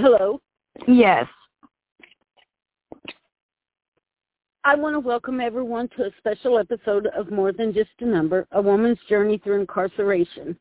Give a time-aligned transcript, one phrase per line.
[0.00, 0.40] Hello.
[0.86, 1.26] Yes.
[4.62, 8.46] I want to welcome everyone to a special episode of More Than Just a Number,
[8.52, 10.56] a woman's journey through incarceration.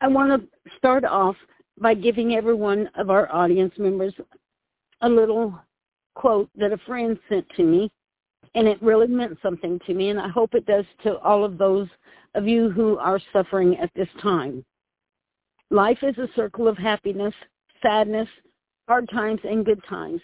[0.00, 0.48] I want to
[0.78, 1.36] start off
[1.78, 4.14] by giving every one of our audience members
[5.02, 5.54] a little
[6.14, 7.90] quote that a friend sent to me,
[8.54, 11.58] and it really meant something to me, and I hope it does to all of
[11.58, 11.88] those
[12.34, 14.64] of you who are suffering at this time.
[15.72, 17.32] Life is a circle of happiness,
[17.80, 18.28] sadness,
[18.88, 20.20] hard times, and good times.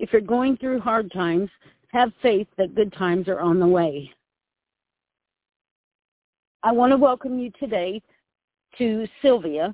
[0.00, 1.48] If you're going through hard times,
[1.92, 4.10] have faith that good times are on the way.
[6.64, 8.02] I want to welcome you today
[8.78, 9.72] to Sylvia,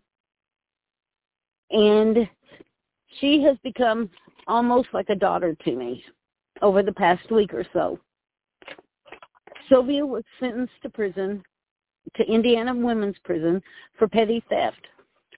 [1.70, 2.28] and
[3.18, 4.10] she has become
[4.46, 6.04] almost like a daughter to me
[6.60, 7.98] over the past week or so.
[9.70, 11.42] Sylvia was sentenced to prison,
[12.14, 13.62] to Indiana Women's Prison,
[13.98, 14.86] for petty theft.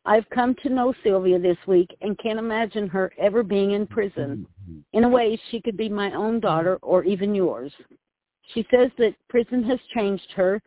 [0.07, 4.47] I've come to know Sylvia this week and can't imagine her ever being in prison.
[4.93, 7.73] In a way, she could be my own daughter or even yours.
[8.55, 10.63] She says that prison has changed her,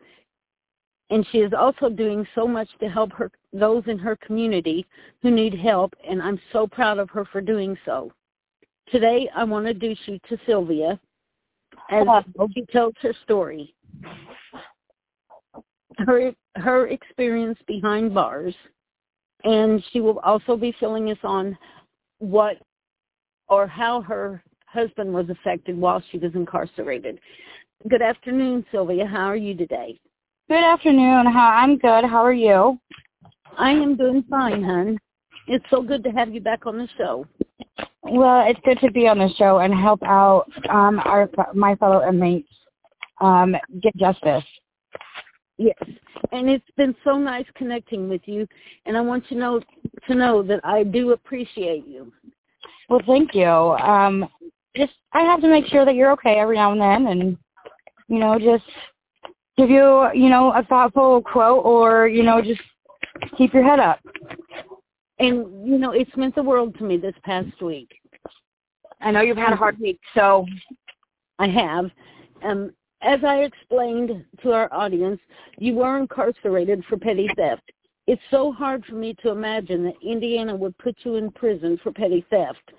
[1.10, 4.86] and she is also doing so much to help her those in her community
[5.22, 8.12] who need help, and I'm so proud of her for doing so.
[8.92, 11.00] Today, I want to introduce you to Sylvia
[11.90, 12.06] as
[12.54, 13.74] she tells her story.
[15.98, 18.56] Her her experience behind bars
[19.44, 21.58] and she will also be filling us on
[22.20, 22.58] what
[23.48, 27.20] or how her husband was affected while she was incarcerated.
[27.88, 29.06] Good afternoon, Sylvia.
[29.06, 30.00] How are you today?
[30.50, 31.26] Good afternoon.
[31.28, 32.06] How I'm good.
[32.06, 32.80] How are you?
[33.58, 34.98] I am doing fine, hon.
[35.48, 37.26] It's so good to have you back on the show.
[38.04, 42.08] Well, it's good to be on the show and help out um, our my fellow
[42.08, 42.50] inmates
[43.22, 44.44] um, get justice.
[45.62, 45.76] Yes,
[46.32, 48.48] and it's been so nice connecting with you,
[48.86, 49.62] and I want you to know
[50.08, 52.14] to know that I do appreciate you.
[52.88, 53.46] Well, thank you.
[53.46, 54.30] Um,
[54.74, 57.38] just I have to make sure that you're okay every now and then, and
[58.08, 58.64] you know, just
[59.58, 62.62] give you you know a thoughtful quote, or you know, just
[63.38, 64.00] keep your head up.
[65.20, 68.00] And you know, it's meant the world to me this past week.
[69.02, 70.46] I know you've had a hard week, so
[71.38, 71.92] I have.
[72.44, 72.72] Um,
[73.02, 75.20] as I explained to our audience,
[75.58, 77.64] you were incarcerated for petty theft.
[78.08, 81.92] It's so hard for me to imagine that Indiana would put you in prison for
[81.92, 82.72] petty theft.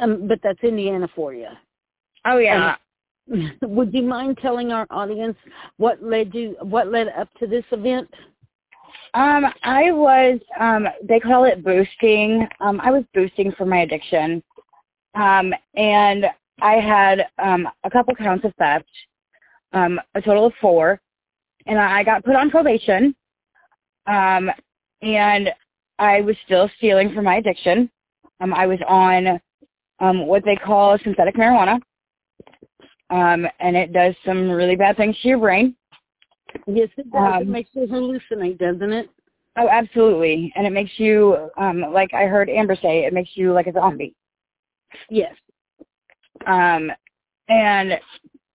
[0.00, 1.48] Um, but that's Indiana for you.
[2.24, 2.74] Oh yeah.
[3.30, 5.36] Um, would you mind telling our audience
[5.76, 8.08] what led you what led up to this event?
[9.14, 12.46] Um, I was um they call it boosting.
[12.60, 14.42] Um I was boosting for my addiction.
[15.14, 16.26] Um and
[16.62, 18.88] I had um, a couple counts of theft,
[19.72, 21.00] um, a total of four,
[21.66, 23.14] and I got put on probation.
[24.06, 24.50] Um,
[25.02, 25.50] and
[25.98, 27.90] I was still stealing for my addiction.
[28.40, 29.40] Um, I was on
[30.00, 31.80] um, what they call synthetic marijuana,
[33.10, 35.76] um, and it does some really bad things to your brain.
[36.66, 37.34] Yes, it does.
[37.34, 39.10] Um, it makes you hallucinate, doesn't it?
[39.56, 40.52] Oh, absolutely.
[40.56, 43.72] And it makes you, um, like I heard Amber say, it makes you like a
[43.72, 44.14] zombie.
[45.08, 45.34] Yes.
[46.46, 46.90] Um,
[47.48, 47.98] and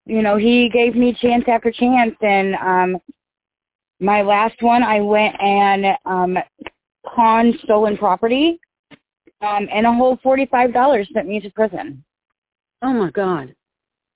[0.06, 2.98] you know, he gave me chance after chance, and um,
[4.00, 6.38] my last one, I went and um,
[7.06, 8.60] pawned stolen property,
[9.42, 12.04] um, and a whole forty-five dollars sent me to prison.
[12.82, 13.56] Oh my God!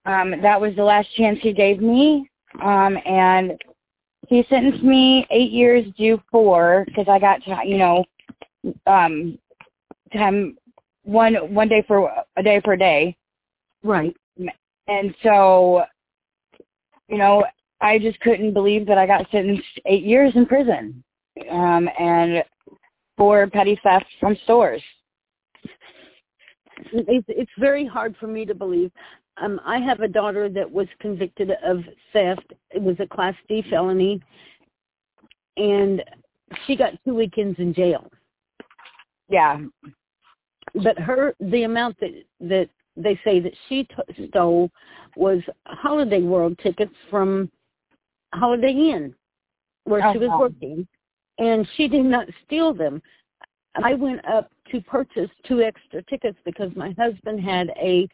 [0.06, 2.30] Um, that was the last chance he gave me,
[2.62, 3.60] um, and
[4.28, 8.06] he sentenced me eight years due four because I got to, you know,
[8.86, 9.40] um,
[10.14, 10.56] time
[11.04, 13.16] one one day for a day for a day.
[13.84, 14.16] Right.
[14.88, 15.84] And so,
[17.08, 17.46] you know,
[17.82, 21.04] I just couldn't believe that I got sentenced eight years in prison,
[21.50, 22.44] um, and
[23.18, 24.82] for petty theft from stores.
[26.92, 28.92] It's, it's very hard for me to believe.
[29.42, 31.80] Um, I have a daughter that was convicted of
[32.12, 32.54] theft.
[32.72, 34.22] It was a Class D felony,
[35.56, 36.04] and
[36.66, 38.10] she got two weekends in jail.
[39.30, 39.60] Yeah.
[40.84, 42.12] But her, the amount that
[42.42, 44.70] that they say that she t- stole
[45.16, 47.50] was Holiday World tickets from
[48.34, 49.16] Holiday Inn,
[49.86, 50.40] where oh, she was uh-huh.
[50.40, 50.88] working,
[51.38, 53.02] and she did not steal them.
[53.82, 58.08] I went up to purchase two extra tickets because my husband had a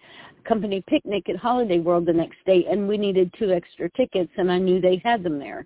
[0.47, 4.51] company picnic at Holiday World the next day, and we needed two extra tickets, and
[4.51, 5.65] I knew they had them there.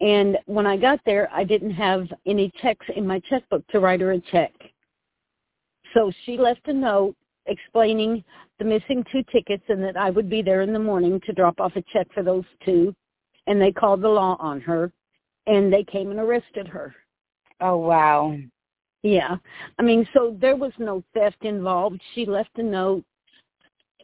[0.00, 4.00] And when I got there, I didn't have any checks in my checkbook to write
[4.00, 4.52] her a check.
[5.94, 7.16] So she left a note
[7.48, 8.22] explaining
[8.58, 11.60] the missing two tickets and that I would be there in the morning to drop
[11.60, 12.94] off a check for those two.
[13.46, 14.92] And they called the law on her
[15.46, 16.94] and they came and arrested her.
[17.60, 18.36] Oh wow.
[19.02, 19.36] Yeah.
[19.78, 22.00] I mean, so there was no theft involved.
[22.14, 23.04] She left a note,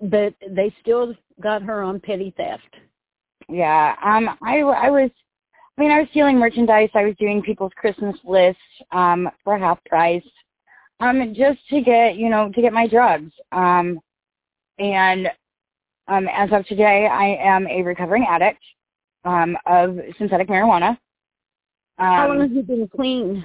[0.02, 2.74] but they still got her on petty theft.
[3.48, 3.94] Yeah.
[4.02, 5.10] Um I I was
[5.76, 6.90] I mean, I was stealing merchandise.
[6.94, 8.62] I was doing people's Christmas lists
[8.92, 10.24] um for half price.
[11.00, 13.32] Um just to get, you know, to get my drugs.
[13.52, 14.00] Um
[14.78, 15.28] and
[16.08, 18.62] um as of today, I am a recovering addict
[19.24, 20.98] um of synthetic marijuana.
[21.98, 23.44] Um, How long have you been clean?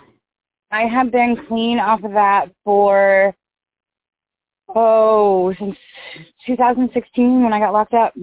[0.72, 3.36] I have been clean off of that for
[4.76, 5.76] oh since
[6.46, 8.14] 2016 when I got locked up.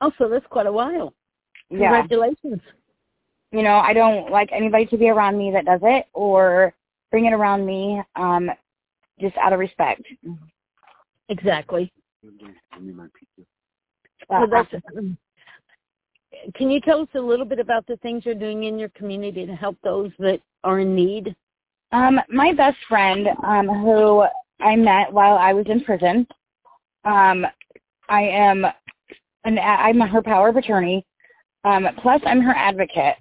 [0.00, 1.14] Oh, so that's quite a while.
[1.70, 2.02] Yeah.
[2.02, 2.60] Congratulations.
[3.52, 6.74] You know, I don't like anybody to be around me that does it or
[7.14, 8.50] bring it around me, um,
[9.20, 10.02] just out of respect.
[11.28, 11.92] Exactly.
[14.28, 14.68] Well, that's,
[16.56, 19.46] can you tell us a little bit about the things you're doing in your community
[19.46, 21.36] to help those that are in need?
[21.92, 24.24] Um, my best friend, um, who
[24.58, 26.26] I met while I was in prison,
[27.04, 27.46] um,
[28.08, 28.66] I am
[29.44, 31.06] an I'm her power of attorney.
[31.62, 33.14] Um, plus, I'm her advocate.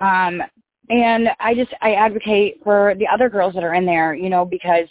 [0.00, 0.42] Um,
[0.90, 4.44] and I just I advocate for the other girls that are in there, you know,
[4.44, 4.88] because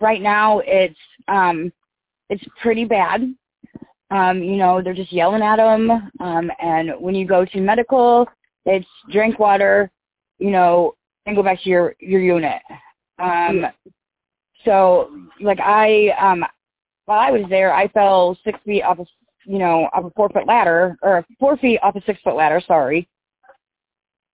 [0.00, 0.98] right now it's
[1.28, 1.72] um,
[2.28, 3.34] it's pretty bad.
[4.10, 6.10] Um, you know, they're just yelling at them.
[6.18, 8.26] Um, and when you go to medical,
[8.66, 9.88] it's drink water,
[10.38, 10.94] you know,
[11.26, 12.60] and go back to your your unit.
[13.20, 13.66] Um,
[14.64, 15.10] so
[15.40, 16.44] like I um,
[17.04, 19.06] while I was there, I fell six feet off a
[19.44, 22.60] you know off a four foot ladder or four feet off a six foot ladder.
[22.66, 23.08] Sorry.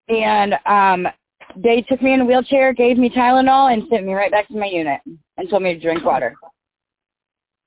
[0.08, 1.08] And um,
[1.56, 4.56] they took me in a wheelchair, gave me Tylenol, and sent me right back to
[4.56, 5.00] my unit
[5.36, 6.36] and told me to drink water.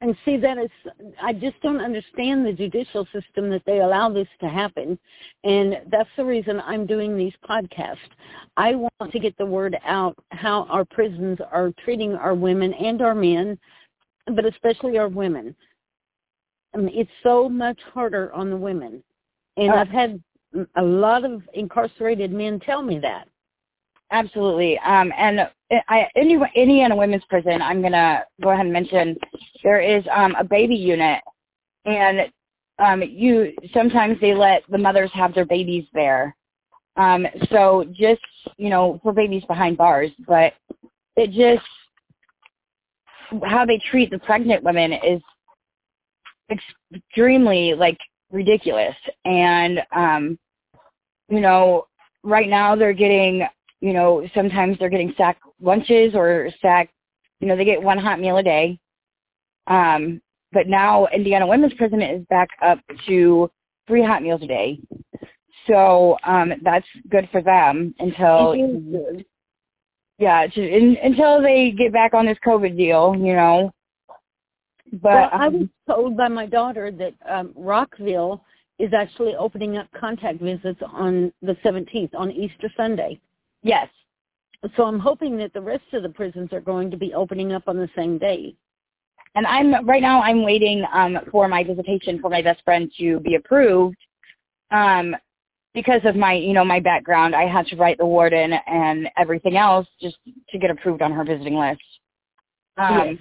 [0.01, 0.69] And see, that is,
[1.21, 4.97] I just don't understand the judicial system that they allow this to happen.
[5.43, 7.97] And that's the reason I'm doing these podcasts.
[8.55, 13.01] I want to get the word out how our prisons are treating our women and
[13.01, 13.59] our men,
[14.27, 15.53] but especially our women.
[16.73, 19.03] I mean, it's so much harder on the women.
[19.57, 19.75] And Oh.
[19.75, 20.23] I've had
[20.75, 23.27] a lot of incarcerated men tell me that.
[24.11, 24.79] Absolutely.
[24.79, 25.41] Um, and
[25.87, 29.15] I, any, Indiana Women's Prison, I'm going to go ahead and mention
[29.63, 31.21] there is um, a baby unit.
[31.85, 32.21] And
[32.79, 36.35] um, you sometimes they let the mothers have their babies there.
[36.97, 38.21] Um, so just,
[38.57, 40.11] you know, for babies behind bars.
[40.27, 40.53] But
[41.15, 41.65] it just,
[43.43, 45.21] how they treat the pregnant women is
[46.91, 47.99] extremely, like,
[48.31, 48.95] ridiculous.
[49.25, 50.39] And, um,
[51.29, 51.87] you know,
[52.23, 53.47] right now they're getting
[53.81, 56.89] you know, sometimes they're getting sack lunches or sack,
[57.39, 58.77] you know, they get one hot meal a day.
[59.67, 60.21] Um,
[60.51, 63.49] but now Indiana Women's Prison is back up to
[63.87, 64.79] three hot meals a day.
[65.67, 69.25] So um, that's good for them until, It is good.
[70.17, 73.71] yeah, to, in, until they get back on this COVID deal, you know.
[74.93, 78.43] But well, I um, was told by my daughter that um, Rockville
[78.79, 83.19] is actually opening up contact visits on the 17th, on Easter Sunday.
[83.61, 83.89] yes,
[84.75, 87.63] So I'm hoping that the rest of the prisons are going to be opening up
[87.67, 88.55] on the same day.
[89.35, 93.19] and I'm right now I'm waiting um, for my visitation for my best friend to
[93.19, 93.97] be approved.
[94.71, 95.15] Um,
[95.75, 99.55] because of my, you know, my background, I had to write the warden and everything
[99.55, 100.17] else just
[100.49, 101.81] to get approved on her visiting list.
[102.77, 103.17] Um, Yes.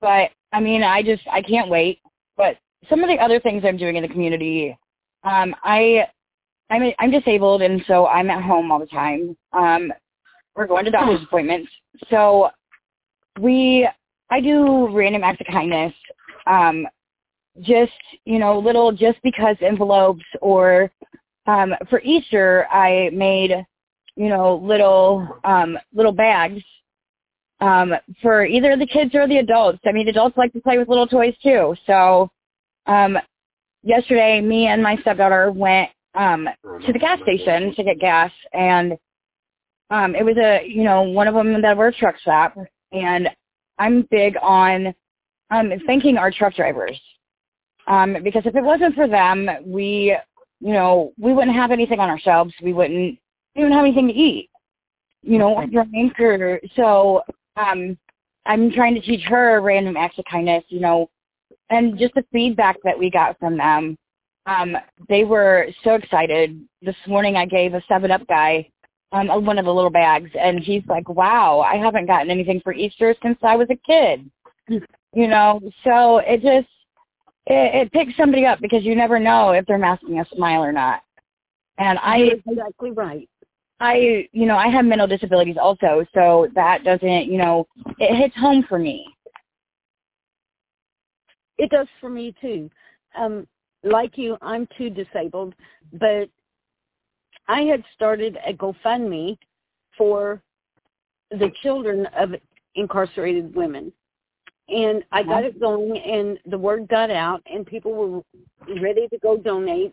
[0.00, 2.00] But I mean, I just I can't wait.
[2.36, 2.56] But
[2.88, 4.76] some of the other things I'm doing in the community,
[5.24, 6.06] um, I
[6.70, 9.36] I'm I'm disabled and so I'm at home all the time.
[9.52, 9.92] Um,
[10.54, 11.70] we're going to doctor's appointments,
[12.10, 12.50] so
[13.40, 13.88] we
[14.30, 15.94] I do random acts of kindness.
[16.46, 16.86] Um,
[17.60, 17.92] just
[18.24, 20.90] you know, little just because envelopes or
[21.46, 23.52] um, for Easter I made
[24.16, 26.62] you know little um, little bags
[27.62, 29.78] um, for either the kids or the adults.
[29.86, 31.74] I mean, adults like to play with little toys too.
[31.86, 32.28] So
[32.86, 33.16] um,
[33.82, 36.48] yesterday, me and my stepdaughter went um,
[36.84, 38.94] to the gas station to get gas, and
[39.90, 42.56] um, it was a you know one of them that were a truck stop,
[42.90, 43.28] and
[43.78, 44.92] I'm big on
[45.50, 47.00] um, thanking our truck drivers
[47.86, 50.16] um, because if it wasn't for them, we
[50.60, 52.52] you know we wouldn't have anything on our shelves.
[52.60, 53.18] We wouldn't
[53.54, 54.48] even have anything to eat.
[55.24, 57.22] You know, or drink or so
[57.56, 57.96] um
[58.44, 61.08] I'm trying to teach her random acts of kindness, you know,
[61.70, 63.96] and just the feedback that we got from them.
[64.46, 64.76] Um,
[65.08, 66.60] they were so excited.
[66.80, 68.68] This morning I gave a seven up guy
[69.12, 72.72] um one of the little bags and he's like, Wow, I haven't gotten anything for
[72.72, 74.30] Easter since I was a kid.
[74.68, 76.68] you know, so it just
[77.46, 80.72] it, it picks somebody up because you never know if they're masking a smile or
[80.72, 81.02] not.
[81.78, 83.28] And I You're exactly right.
[83.82, 87.66] I, you know, I have mental disabilities also, so that doesn't, you know,
[87.98, 89.04] it hits home for me.
[91.58, 92.70] It does for me too.
[93.18, 93.44] Um,
[93.82, 95.56] like you, I'm too disabled,
[95.94, 96.28] but
[97.48, 99.36] I had started a GoFundMe
[99.98, 100.40] for
[101.32, 102.36] the children of
[102.76, 103.92] incarcerated women.
[104.68, 108.22] And I got it going and the word got out and people were
[108.80, 109.92] ready to go donate.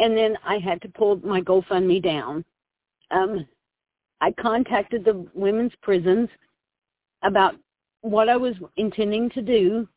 [0.00, 2.44] And then I had to pull my GoFundMe down.
[3.10, 3.46] Um,
[4.20, 6.28] I contacted the women's prisons
[7.22, 7.54] about
[8.02, 9.88] what I was intending to do.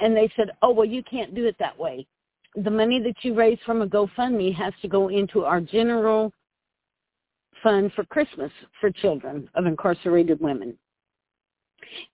[0.00, 2.06] And they said, oh, well, you can't do it that way.
[2.56, 6.32] The money that you raise from a GoFundMe has to go into our general
[7.62, 10.76] fund for Christmas for children of incarcerated women.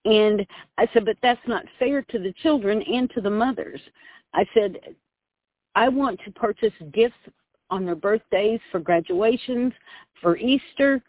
[0.05, 0.45] And
[0.77, 3.81] I said, but that's not fair to the children and to the mothers.
[4.33, 4.77] I said,
[5.75, 7.15] I want to purchase gifts
[7.71, 9.73] on their birthdays, for graduations,
[10.21, 11.01] for Easter,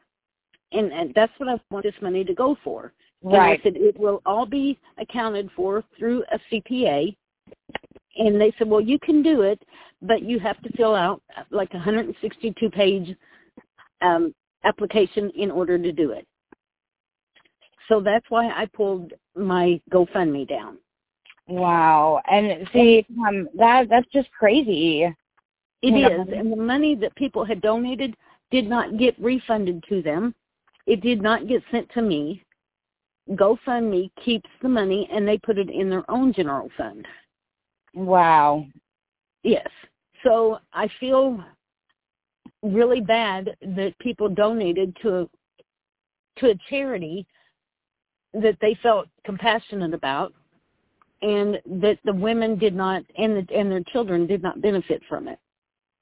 [0.73, 2.93] and, and that's what I want this money to go for.
[3.23, 3.35] Right.
[3.35, 7.15] And I said, it will all be accounted for through a CPA.
[8.17, 9.63] And they said, well, you can do it,
[10.01, 13.15] but you have to fill out like a 162 page
[14.01, 16.27] um, application in order to do it.
[17.89, 20.79] So that's why I pulled my GoFundMe down.
[21.49, 22.21] Wow.
[22.31, 25.13] And see, um, that that's just crazy.
[25.83, 28.15] It is, and the money that people had donated
[28.53, 30.35] did not get refunded to them.
[30.87, 32.45] It did not get sent to me.
[33.31, 37.07] GoFundMe keeps the money and they put it in their own general fund.
[37.95, 38.67] Wow.
[39.43, 39.69] Yes.
[40.25, 41.43] So I feel
[42.63, 45.29] really bad that people donated to a,
[46.39, 47.27] to a charity
[48.35, 50.33] that they felt compassionate about
[51.23, 55.29] and that the women did not and the, and their children did not benefit from
[55.29, 55.39] it.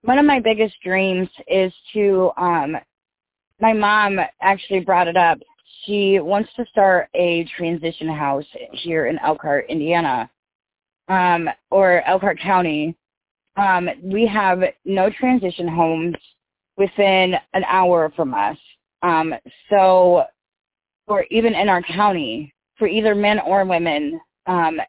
[0.03, 2.77] One of my biggest dreams is to um
[3.61, 5.39] my mom actually brought it up.
[5.85, 10.31] She wants to start a transition house here in Elkhart, Indiana.
[11.09, 12.97] Um or Elkhart County.
[13.57, 16.17] Um we have no transition homes
[16.81, 18.57] within an hour from us.
[19.03, 19.35] Um,
[19.69, 20.25] so,
[21.07, 24.81] or even in our county, for either men or women, um,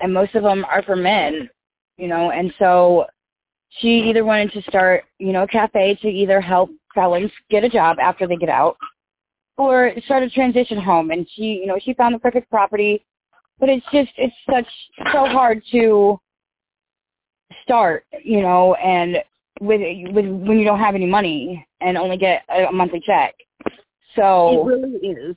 [0.00, 1.50] and most of them are for men,
[1.98, 3.06] you know, and so
[3.78, 7.68] she either wanted to start, you know, a cafe to either help felons get a
[7.68, 8.76] job after they get out,
[9.56, 11.10] or start a transition home.
[11.10, 13.04] And she, you know, she found the perfect property,
[13.58, 14.66] but it's just, it's such,
[15.12, 16.18] so hard to
[17.62, 19.18] start, you know, and
[19.60, 19.80] with
[20.12, 23.34] with when you don't have any money and only get a monthly check.
[24.16, 25.36] So it really is.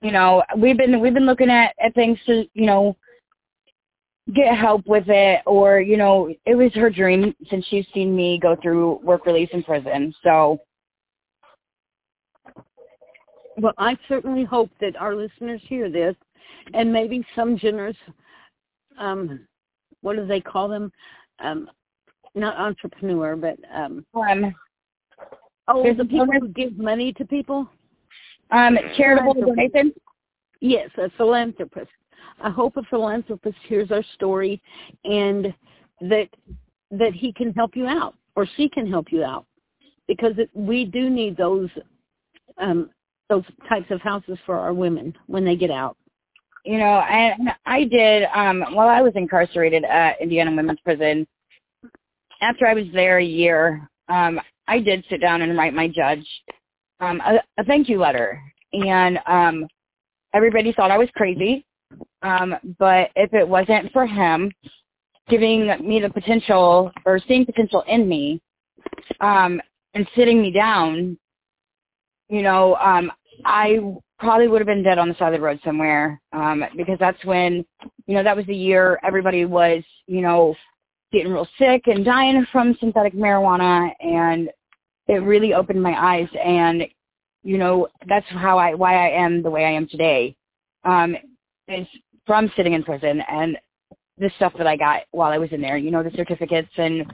[0.00, 2.96] You know, we've been we've been looking at at things to you know
[4.34, 8.38] get help with it, or you know, it was her dream since she's seen me
[8.40, 10.14] go through work release in prison.
[10.22, 10.60] So.
[13.56, 16.14] Well, I certainly hope that our listeners hear this,
[16.72, 17.96] and maybe some generous,
[18.98, 19.46] um,
[20.00, 20.90] what do they call them?
[21.40, 21.68] Um,
[22.34, 24.54] not entrepreneur, but um, um
[25.68, 27.68] oh, the people who give money to people.
[28.50, 29.92] Um, charitable donation.
[30.60, 31.90] Yes, a philanthropist.
[32.42, 34.60] I hope a philanthropist hears our story,
[35.04, 35.52] and
[36.00, 36.28] that
[36.90, 39.46] that he can help you out or she can help you out,
[40.08, 41.68] because it, we do need those
[42.58, 42.90] um,
[43.28, 45.96] those types of houses for our women when they get out.
[46.64, 51.26] You know, and I did um, while I was incarcerated at Indiana Women's Prison
[52.42, 56.26] after I was there a year, um, I did sit down and write my judge
[57.00, 58.40] um, a, a thank you letter,
[58.72, 59.66] and um,
[60.34, 61.64] everybody thought I was crazy.
[62.22, 64.52] Um, but if it wasn't for him
[65.28, 68.40] giving me the potential or seeing potential in me
[69.20, 69.60] um,
[69.94, 71.18] and sitting me down,
[72.28, 73.10] you know, um,
[73.44, 73.78] I
[74.18, 77.24] probably would have been dead on the side of the road somewhere um, because that's
[77.24, 77.64] when,
[78.06, 80.54] you know, that was the year everybody was, you know,
[81.12, 84.50] getting real sick and dying from synthetic marijuana and
[85.08, 86.84] it really opened my eyes and
[87.42, 90.36] you know that's how i why i am the way i am today.
[90.84, 91.16] Um
[91.72, 91.86] is
[92.26, 93.58] from sitting in prison and
[94.18, 97.12] the stuff that i got while i was in there you know the certificates and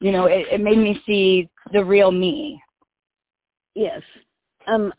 [0.00, 2.60] you know it, it made me see the real me.
[3.74, 4.02] Yes.
[4.66, 4.92] Um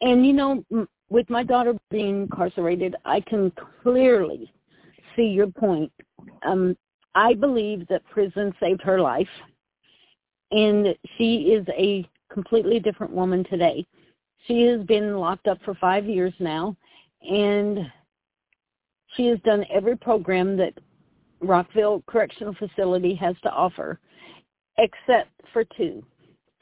[0.00, 3.52] and you know m- with my daughter being incarcerated i can
[3.82, 4.52] clearly
[5.16, 5.92] see your point.
[6.46, 6.76] Um
[7.14, 9.28] I believe that prison saved her life,
[10.50, 13.86] and she is a completely different woman today.
[14.46, 16.74] She has been locked up for five years now,
[17.20, 17.80] and
[19.16, 20.74] she has done every program that
[21.40, 23.98] Rockville Correctional Facility has to offer,
[24.78, 26.04] except for two.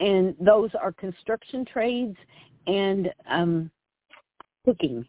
[0.00, 2.16] And those are construction trades
[2.66, 3.70] and um
[4.64, 5.06] cooking,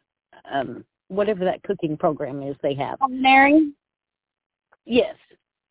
[0.51, 2.99] um whatever that cooking program is they have.
[2.99, 3.71] Culinary.
[4.85, 5.15] Yes.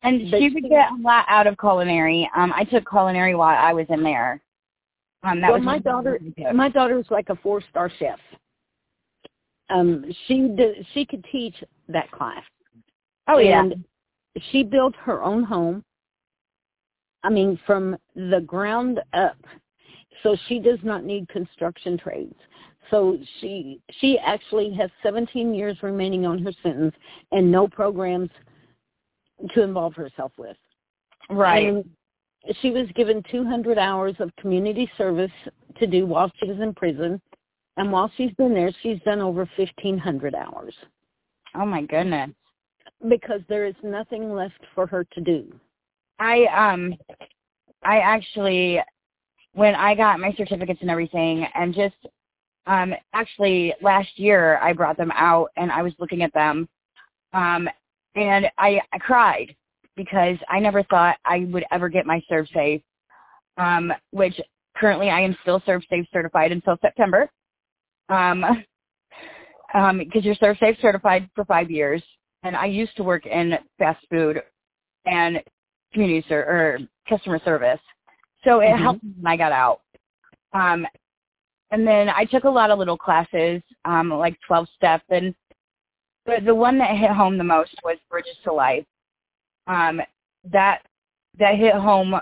[0.03, 2.29] And she would get a lot out of culinary.
[2.35, 4.41] Um, I took culinary while I was in there.
[5.23, 6.19] Um, that well, was my daughter,
[6.53, 8.19] my daughter was like a four-star chef.
[9.71, 11.55] Um, she did, she could teach
[11.87, 12.43] that class.
[13.27, 13.61] oh yeah.
[13.61, 13.85] And
[14.51, 15.83] she built her own home.
[17.23, 19.37] I mean, from the ground up.
[20.23, 22.35] So she does not need construction trades.
[22.89, 26.93] So she she actually has 17 years remaining on her sentence
[27.31, 28.29] and no programs
[29.53, 30.57] to involve herself with.
[31.29, 31.67] Right.
[31.67, 31.85] And
[32.61, 35.31] she was given 200 hours of community service
[35.79, 37.21] to do while she was in prison.
[37.77, 40.75] And while she's been there, she's done over 1,500 hours
[41.55, 42.31] oh my goodness.
[43.09, 45.53] because there is nothing left for her to do.
[46.19, 46.95] I um
[47.83, 48.79] I actually
[49.53, 51.95] when I got my certificates and everything and just
[52.67, 56.69] um actually last year I brought them out and I was looking at them
[57.33, 57.67] um
[58.15, 59.55] and I I cried
[59.95, 62.83] because I never thought I would ever get my ServSafe
[63.57, 64.39] um which
[64.77, 67.29] currently I am still ServSafe certified until September
[68.09, 68.43] um
[69.73, 72.03] um because you're ServSafe certified for 5 years
[72.43, 74.41] and I used to work in fast food
[75.05, 75.41] and
[75.93, 77.79] community ser- or customer service.
[78.43, 78.81] So it Mhm.
[78.83, 79.81] helped me when I got out.
[80.53, 80.87] Um,
[81.71, 85.33] and then I took a lot of little classes, um, like 12 step, and
[86.25, 88.85] but the one that hit home the most was Bridges to Life.
[89.67, 90.01] Um,
[90.45, 90.81] that
[91.39, 92.19] that hit home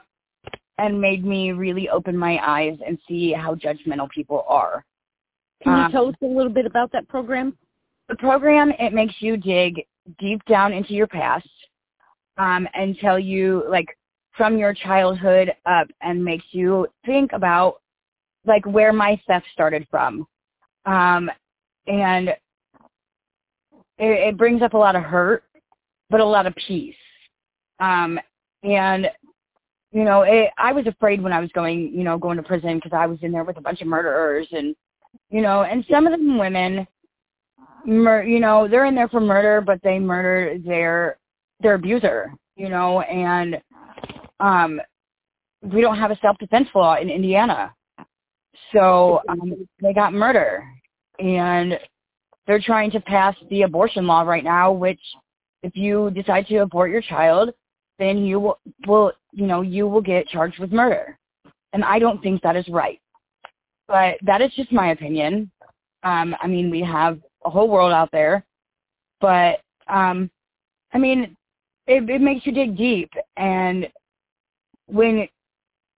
[0.78, 4.86] and made me really open my eyes and see how judgmental people are.
[5.64, 7.58] Can you Um, tell us a little bit about that program?
[8.10, 9.86] the program it makes you dig
[10.18, 11.48] deep down into your past
[12.38, 13.96] um, and tell you like
[14.36, 17.82] from your childhood up and makes you think about
[18.46, 20.26] like where my theft started from
[20.86, 21.30] um,
[21.86, 22.38] and it,
[24.00, 25.44] it brings up a lot of hurt
[26.10, 26.96] but a lot of peace
[27.80, 28.20] um,
[28.64, 29.08] and
[29.92, 32.76] you know it, i was afraid when i was going you know going to prison
[32.78, 34.76] because i was in there with a bunch of murderers and
[35.30, 36.88] you know and some of them women
[37.86, 41.18] mur- you know they're in there for murder but they murder their
[41.60, 43.62] their abuser you know and
[44.40, 44.80] um
[45.62, 47.74] we don't have a self defense law in indiana.
[48.74, 50.64] So um they got murder
[51.20, 51.78] and
[52.48, 55.02] they're trying to pass the abortion law right now which
[55.64, 57.52] if you decide to abort your child
[57.98, 61.18] then you will, will you know you will get charged with murder.
[61.74, 63.00] And i don't think that is right
[63.90, 65.52] but that is just my opinion.
[66.04, 68.46] Um i mean we have a whole world out there
[69.20, 70.32] but um
[70.94, 71.36] i mean
[71.90, 73.10] it, it makes you dig deep.
[73.36, 73.88] And
[74.86, 75.28] when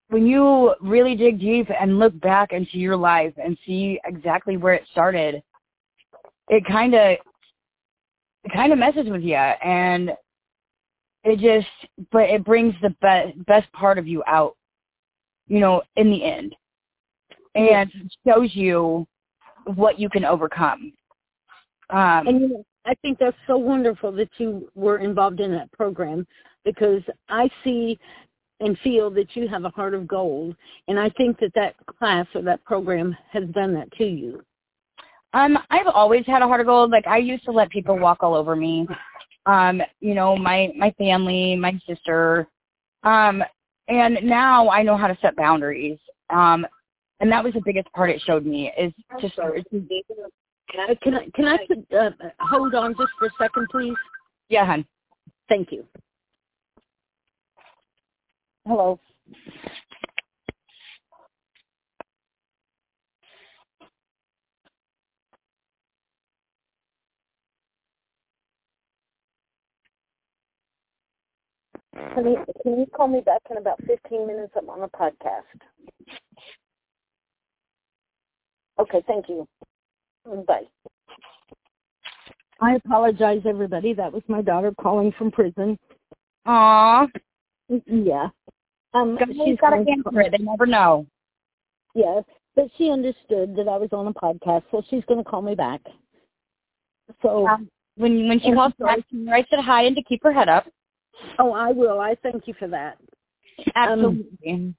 [0.08, 4.74] when you really dig deep and look back into your life and see exactly where
[4.74, 5.42] it started
[6.48, 7.16] it kind of
[8.44, 10.10] it kind of messes with you and
[11.22, 11.68] it just
[12.10, 14.56] but it brings the best best part of you out
[15.46, 16.56] you know in the end
[17.54, 17.90] and
[18.26, 19.06] shows you
[19.76, 20.92] what you can overcome
[21.90, 25.70] um And you know, I think that's so wonderful that you were involved in that
[25.72, 26.26] program
[26.64, 27.98] because I see
[28.60, 30.54] and feel that you have a heart of gold,
[30.86, 34.42] and I think that that class or that program has done that to you.
[35.32, 36.90] Um, I've always had a heart of gold.
[36.90, 38.86] Like I used to let people walk all over me.
[39.46, 42.46] Um, you know, my my family, my sister.
[43.02, 43.42] Um,
[43.88, 45.98] and now I know how to set boundaries.
[46.28, 46.66] Um,
[47.20, 51.44] and that was the biggest part it showed me is just Uh, Can I can
[51.46, 53.94] I put, uh, hold on just for a second, please?
[54.48, 54.84] yeah, hun.
[55.48, 55.84] Thank you.
[58.66, 59.00] Hello.
[71.94, 74.52] Honey, can you call me back in about 15 minutes?
[74.56, 75.42] I'm on a podcast.
[78.80, 79.46] Okay, thank you.
[80.46, 80.62] Bye.
[82.60, 83.92] I apologize, everybody.
[83.92, 85.78] That was my daughter calling from prison.
[86.46, 87.06] Aw,
[87.86, 88.28] Yeah.
[88.92, 90.32] Um, she's got to going answer it.
[90.32, 91.06] They never know.
[91.94, 92.24] Yes,
[92.56, 95.54] but she understood that I was on a podcast, so she's going to call me
[95.54, 95.80] back.
[97.22, 100.02] So, Um, when when she And calls I'm back, she writes it hi and to
[100.02, 100.66] keep her head up.
[101.38, 102.00] oh, I will.
[102.00, 102.98] I thank you for that.
[103.74, 104.74] Absolutely.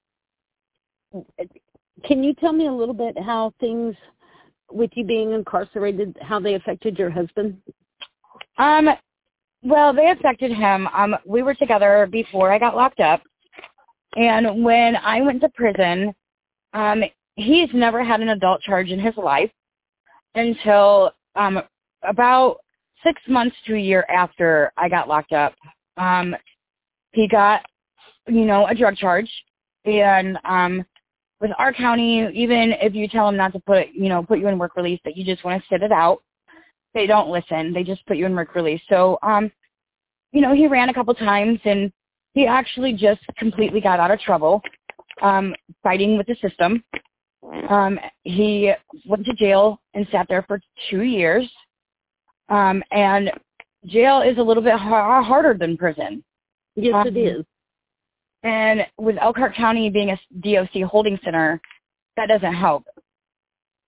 [2.04, 3.96] Can you tell me a little bit how things
[4.72, 7.58] with you being incarcerated, how they affected your husband?
[8.58, 8.90] Um,
[9.64, 10.88] well, they affected him.
[10.88, 13.22] Um, we were together before I got locked up,
[14.16, 16.14] and when I went to prison,
[16.74, 17.04] um,
[17.36, 19.52] he's never had an adult charge in his life
[20.36, 21.62] until um
[22.04, 22.58] about
[23.04, 25.54] six months to a year after I got locked up.
[25.98, 26.36] Um
[27.12, 27.66] he got,
[28.28, 29.30] you know, a drug charge
[29.86, 30.86] and um
[31.42, 34.48] with our county, even if you tell them not to put, you know, put you
[34.48, 36.22] in work release, that you just want to sit it out,
[36.94, 37.74] they don't listen.
[37.74, 38.82] They just put you in work release.
[38.88, 39.52] So, um,
[40.32, 41.92] you know, he ran a couple times and
[42.34, 44.62] he actually just completely got out of trouble,
[45.22, 46.84] um, fighting with the system.
[47.70, 48.72] Um, he
[49.08, 51.50] went to jail and sat there for two years.
[52.50, 53.32] Um, and
[53.88, 56.24] jail is a little bit har- harder than prison.
[56.76, 57.46] Yes, Um, it is.
[58.44, 61.62] And with Elkhart County being a DOC holding center,
[62.18, 62.84] that doesn't help.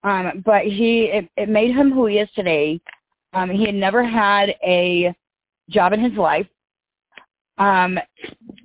[0.03, 2.79] Um, but he, it, it made him who he is today.
[3.33, 5.15] Um, he had never had a
[5.69, 6.47] job in his life.
[7.57, 7.97] Um,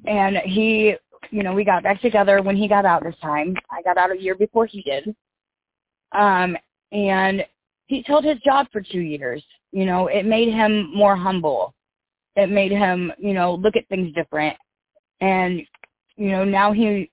[0.06, 0.94] and he,
[1.30, 3.54] you know, we got back together when he got out this time.
[3.70, 5.14] I got out a year before he did.
[6.12, 6.56] Um,
[6.92, 7.44] and
[7.86, 9.42] he held his job for two years.
[9.72, 11.74] You know, it made him more humble.
[12.36, 14.56] It made him, you know, look at things different.
[15.20, 15.62] And,
[16.18, 17.10] you know, now he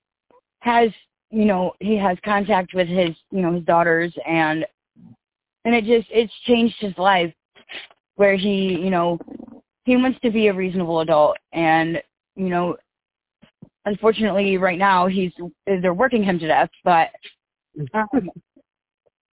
[0.59, 0.89] has,
[1.29, 4.65] you know, he has contact with his, you know, his daughters and,
[5.63, 7.33] and it just, it's changed his life
[8.15, 9.19] where he, you know,
[9.83, 12.01] he wants to be a reasonable adult and,
[12.35, 12.75] you know,
[13.85, 15.31] unfortunately right now he's,
[15.67, 17.09] they're working him to death, but,
[17.93, 18.29] um,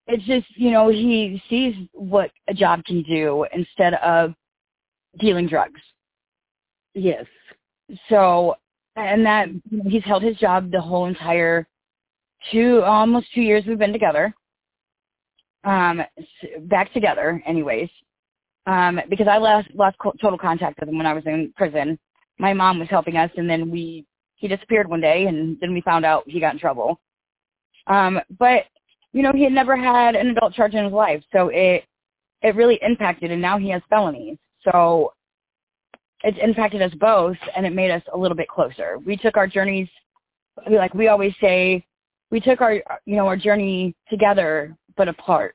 [0.06, 4.34] it's just, you know, he sees what a job can do instead of
[5.18, 5.80] dealing drugs.
[6.94, 7.24] Yes.
[8.10, 8.56] So,
[8.96, 11.66] and that you know, he's held his job the whole entire
[12.50, 14.34] two, almost two years we've been together.
[15.64, 16.02] Um,
[16.62, 17.88] back together, anyways.
[18.66, 21.98] Um, because I lost lost total contact with him when I was in prison.
[22.38, 24.04] My mom was helping us, and then we
[24.36, 27.00] he disappeared one day, and then we found out he got in trouble.
[27.86, 28.64] Um, but
[29.12, 31.84] you know, he had never had an adult charge in his life, so it
[32.42, 34.38] it really impacted, and now he has felonies.
[34.64, 35.12] So
[36.24, 38.98] it's impacted us both and it made us a little bit closer.
[39.04, 39.88] We took our journeys
[40.70, 41.84] like we always say,
[42.30, 45.54] we took our you know, our journey together but apart.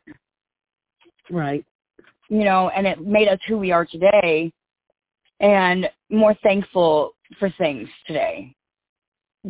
[1.29, 1.65] Right.
[2.29, 4.51] You know, and it made us who we are today
[5.39, 8.53] and more thankful for things today.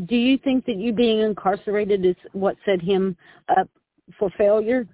[0.05, 3.17] Do you think that you being incarcerated is what set him
[3.57, 3.69] up
[4.19, 4.87] for failure?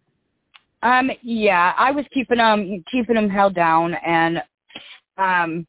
[0.81, 4.41] Um, yeah, I was keeping him keeping him held down and
[5.17, 5.67] um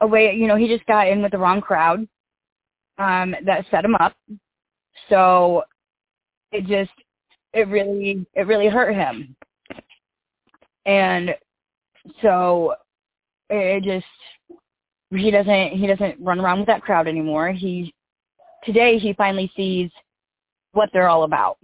[0.00, 2.06] away you know, he just got in with the wrong crowd.
[2.98, 4.14] Um, that set him up.
[5.10, 5.64] So
[6.50, 6.90] it just
[7.52, 9.36] it really it really hurt him.
[10.86, 11.34] And
[12.22, 12.74] so
[13.50, 14.06] it just
[15.10, 17.52] he doesn't he doesn't run around with that crowd anymore.
[17.52, 17.94] He
[18.64, 19.90] today he finally sees
[20.72, 21.58] what they're all about.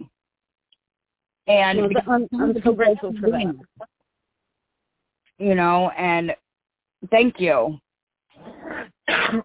[1.47, 3.55] And Well, I'm, I'm so grateful for that.
[5.37, 6.33] you know, and
[7.11, 7.79] thank you.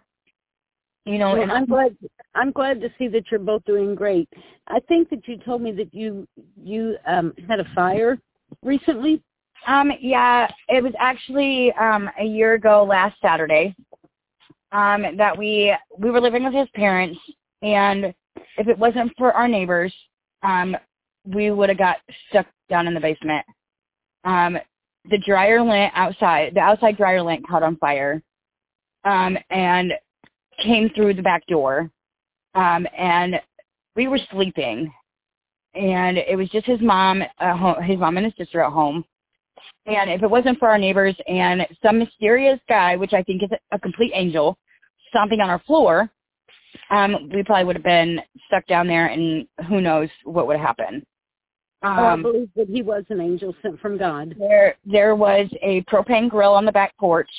[1.04, 1.96] you know, Well, and I'm glad.
[2.34, 4.28] I'm glad to see that you're both doing great.
[4.68, 6.26] I think that you told me that you
[6.62, 8.18] you um had a fire
[8.62, 9.22] recently.
[9.66, 13.74] um yeah, it was actually um a year ago last Saturday.
[14.72, 17.18] Um that we we were living with his parents
[17.62, 18.14] and
[18.56, 19.94] if it wasn't for our neighbors,
[20.42, 20.76] um
[21.24, 21.96] we would have got
[22.28, 23.44] stuck down in the basement.
[24.24, 24.58] Um
[25.10, 28.22] the dryer lint outside, the outside dryer lint caught on fire.
[29.04, 29.92] Um and
[30.62, 31.90] came through the back door.
[32.54, 33.40] Um and
[33.96, 34.92] we were sleeping
[35.74, 39.04] and it was just his mom home, his mom and his sister at home.
[39.86, 43.50] And if it wasn't for our neighbors and some mysterious guy, which I think is
[43.72, 44.58] a complete angel,
[45.08, 46.10] stomping on our floor,
[46.90, 50.84] um, we probably would have been stuck down there, and who knows what would happen.
[50.84, 51.06] happened.
[51.82, 54.34] Oh, I Um, believe that he was an angel sent from God.
[54.38, 57.30] there, there was a propane grill on the back porch,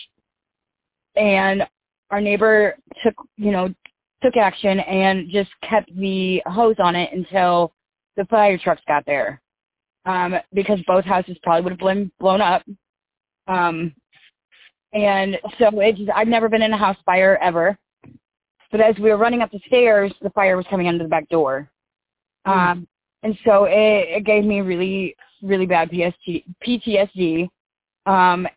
[1.15, 1.67] and
[2.11, 3.73] our neighbor took, you know,
[4.21, 7.73] took action and just kept the hose on it until
[8.17, 9.41] the fire trucks got there.
[10.05, 12.63] Um, because both houses probably would have blown blown up.
[13.47, 13.93] Um,
[14.93, 17.77] and so it just, I've never been in a house fire ever.
[18.71, 21.27] But as we were running up the stairs, the fire was coming under the back
[21.29, 21.69] door.
[22.45, 22.87] Um,
[23.23, 27.49] and so it, it gave me really, really bad PST, PTSD.
[28.05, 28.47] Um,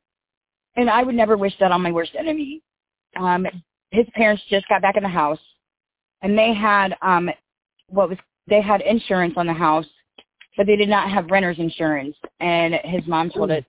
[0.76, 2.62] and I would never wish that on my worst enemy.
[3.16, 3.46] Um,
[3.90, 5.40] his parents just got back in the house,
[6.22, 7.30] and they had um,
[7.88, 9.86] what was they had insurance on the house,
[10.56, 12.16] but they did not have renter's insurance.
[12.40, 13.64] And his mom told it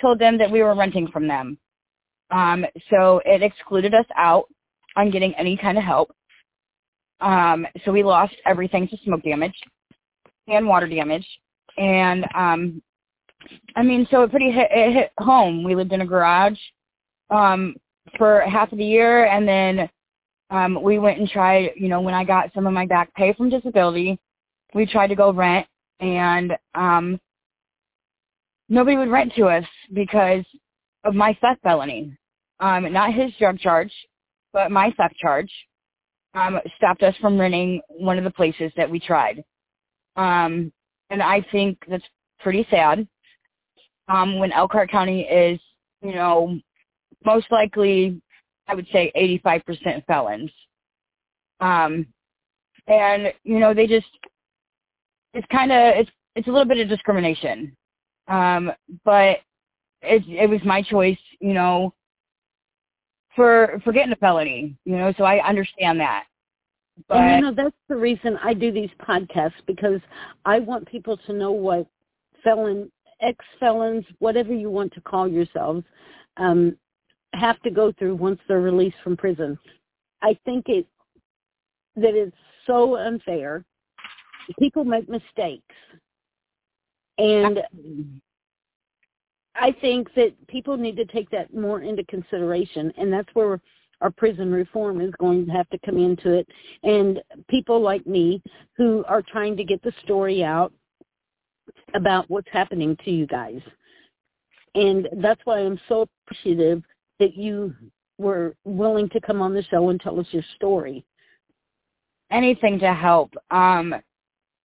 [0.00, 1.58] told them that we were renting from them.
[2.30, 4.46] Um, so it excluded us out
[4.96, 6.14] on getting any kind of help.
[7.20, 9.54] Um, so we lost everything to smoke damage.
[10.48, 11.26] and water damage.
[11.78, 12.82] And um
[13.76, 15.64] I mean, so it pretty hit, it hit home.
[15.64, 16.58] We lived in a garage
[17.30, 17.74] um
[18.18, 19.88] for half of the year and then
[20.50, 23.32] um we went and tried, you know, when I got some of my back pay
[23.32, 24.18] from disability,
[24.74, 25.66] we tried to go rent
[26.00, 27.18] and um
[28.68, 30.44] nobody would rent to us because
[31.04, 32.16] of my theft felony.
[32.60, 33.92] Um not his drug charge,
[34.52, 35.50] but my theft charge
[36.34, 39.42] um stopped us from renting one of the places that we tried.
[40.16, 40.72] Um
[41.10, 42.04] and I think that's
[42.40, 43.06] pretty sad.
[44.08, 45.60] Um when Elkhart County is,
[46.02, 46.58] you know,
[47.24, 48.20] most likely
[48.66, 49.12] I would say
[49.44, 50.50] 85% felons.
[51.60, 52.06] Um,
[52.86, 54.06] and you know they just
[55.32, 57.76] it's kind of it's it's a little bit of discrimination.
[58.28, 58.72] Um,
[59.04, 59.38] but
[60.02, 61.94] it it was my choice, you know,
[63.34, 66.24] for for getting a felony, you know, so I understand that.
[67.08, 70.00] But and you know that's the reason I do these podcasts because
[70.44, 71.86] I want people to know what
[72.42, 72.90] felon
[73.24, 75.84] ex felons, whatever you want to call yourselves,
[76.36, 76.76] um,
[77.34, 79.58] have to go through once they're released from prison.
[80.22, 80.86] I think it
[81.96, 83.64] that it's so unfair.
[84.58, 85.74] People make mistakes.
[87.18, 87.60] And
[89.54, 93.60] I think that people need to take that more into consideration and that's where
[94.00, 96.48] our prison reform is going to have to come into it
[96.82, 98.42] and people like me
[98.76, 100.72] who are trying to get the story out
[101.94, 103.60] about what's happening to you guys.
[104.74, 106.82] And that's why I'm so appreciative
[107.20, 107.74] that you
[108.18, 111.04] were willing to come on the show and tell us your story.
[112.30, 113.32] Anything to help.
[113.50, 113.94] Um,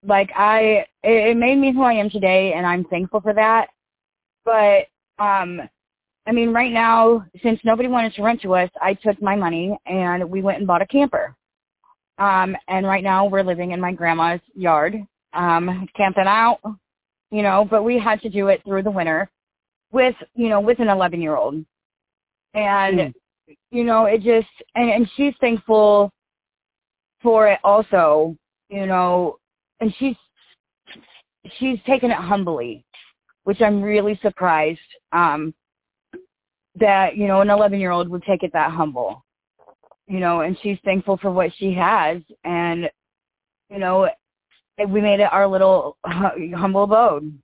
[0.07, 3.69] like I, it, it made me who I am today, and I'm thankful for that.
[4.45, 4.87] But
[5.23, 5.61] um,
[6.29, 9.77] I mean, right now, since nobody wanted to rent to us, I took my money
[9.87, 11.35] and we went and bought a camper.
[12.19, 14.97] Um, and right now we're living in my grandma's yard,
[15.33, 16.61] um, camping out,
[17.31, 19.31] you know, but we had to do it through the winter
[19.93, 21.65] with, you know, with an 11 year old
[22.55, 23.15] and mm.
[23.71, 26.11] you know it just and, and she's thankful
[27.23, 28.37] for it also
[28.69, 29.37] you know
[29.81, 30.17] and she's
[31.59, 32.85] she's taken it humbly
[33.45, 34.81] which i'm really surprised
[35.13, 35.55] um
[36.75, 39.25] that you know an 11 year old would take it that humble
[40.07, 42.89] you know and she's thankful for what she has and
[43.71, 44.09] you know
[44.89, 47.37] we made it our little humble abode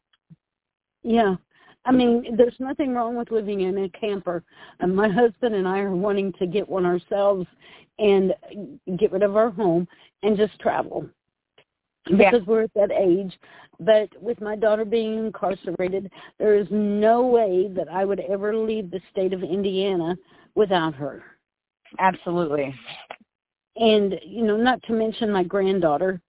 [1.03, 1.37] yeah
[1.87, 4.43] I mean, there's nothing wrong with living in a camper.
[4.81, 7.47] And my husband and I are wanting to get one ourselves
[7.99, 8.35] and
[8.99, 9.87] get rid of our home
[10.23, 11.07] and just travel
[12.09, 12.31] yeah.
[12.31, 13.39] because we're at that age.
[13.81, 18.91] But with my daughter being incarcerated, there is no way that I would ever leave
[18.91, 20.17] the state of Indiana
[20.55, 21.23] without her.
[21.99, 22.75] Absolutely.
[23.77, 26.21] And, you know, not to mention my granddaughter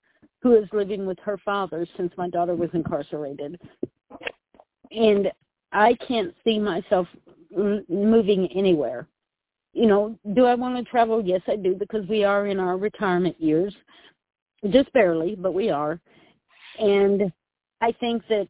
[0.46, 3.60] who is living with her father since my daughter was incarcerated.
[4.92, 5.32] And
[5.72, 7.08] I can't see myself
[7.50, 9.08] moving anywhere.
[9.74, 11.20] You know, do I want to travel?
[11.26, 13.76] Yes, I do because we are in our retirement years.
[14.70, 16.00] Just barely, but we are.
[16.78, 17.34] And
[17.82, 18.48] I think that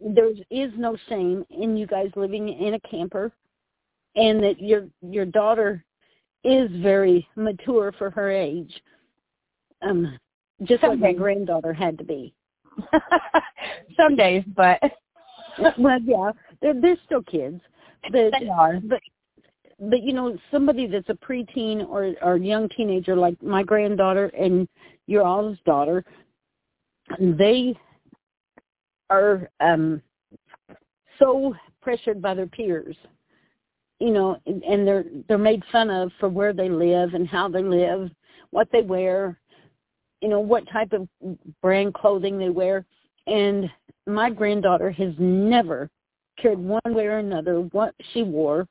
[0.00, 3.30] there is no shame in you guys living in a camper
[4.14, 5.84] and that your your daughter
[6.44, 8.72] is very mature for her age.
[9.82, 10.18] Um
[10.64, 12.34] just like my granddaughter had to be.
[13.96, 14.80] Some days, but
[15.78, 17.60] well, yeah, they're they're still kids,
[18.02, 18.80] but they are.
[18.80, 19.00] But
[19.78, 24.68] but you know, somebody that's a preteen or or young teenager like my granddaughter and
[25.06, 26.04] your all's daughter,
[27.18, 27.74] they
[29.10, 30.02] are um
[31.18, 32.96] so pressured by their peers
[34.00, 37.48] you know and, and they're they're made fun of for where they live and how
[37.48, 38.10] they live
[38.50, 39.38] what they wear
[40.26, 41.06] you know what type of
[41.62, 42.84] brand clothing they wear
[43.28, 43.70] and
[44.08, 45.88] my granddaughter has never
[46.36, 48.66] cared one way or another what she wore.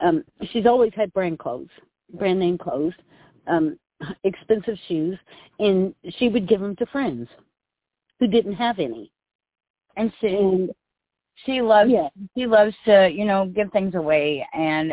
[0.00, 1.70] Um, she's always had brand clothes,
[2.18, 2.92] brand name clothes,
[3.46, 3.78] um,
[4.24, 5.18] expensive shoes,
[5.58, 7.30] and she would give them to friends
[8.20, 9.10] who didn't have any.
[9.96, 10.70] And she and,
[11.46, 12.08] she loves yeah.
[12.36, 14.46] she loves to you know give things away.
[14.52, 14.92] And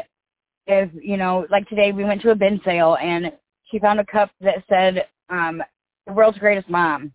[0.67, 3.33] if you know, like today we went to a bin sale and
[3.69, 5.61] she found a cup that said um,
[6.07, 7.13] "The world's greatest mom."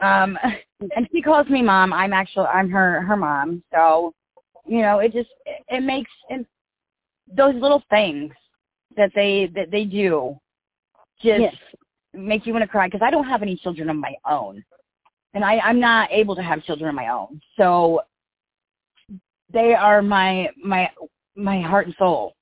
[0.00, 0.38] Um,
[0.96, 1.92] and she calls me mom.
[1.92, 3.62] I'm actually I'm her her mom.
[3.72, 4.14] So,
[4.66, 6.46] you know, it just it, it makes it,
[7.32, 8.32] those little things
[8.96, 10.36] that they that they do
[11.22, 11.54] just yes.
[12.14, 14.64] make you want to cry because I don't have any children of my own,
[15.34, 17.40] and I I'm not able to have children of my own.
[17.56, 18.00] So
[19.52, 20.90] they are my my
[21.36, 22.34] my heart and soul.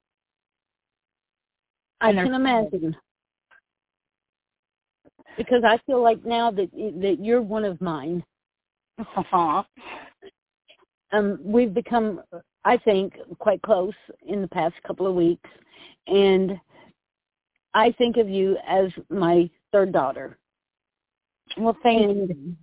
[2.00, 2.96] I can imagine.
[5.38, 8.22] Because I feel like now that that you're one of mine.
[9.16, 9.64] Aww.
[11.12, 12.20] Um, we've become,
[12.64, 13.94] I think, quite close
[14.26, 15.48] in the past couple of weeks,
[16.06, 16.60] and
[17.72, 20.36] I think of you as my third daughter.
[21.56, 22.56] Well, thank and, you.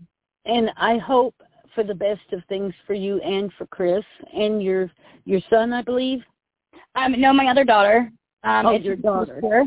[0.45, 1.33] And I hope
[1.73, 4.91] for the best of things for you and for Chris and your
[5.23, 6.19] your son, I believe.
[6.95, 8.11] Um, no, my other daughter.
[8.43, 9.39] Um, oh, it's your daughter.
[9.41, 9.65] Sister.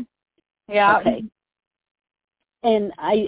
[0.67, 0.99] Yeah.
[0.99, 1.23] Okay.
[2.63, 3.27] And I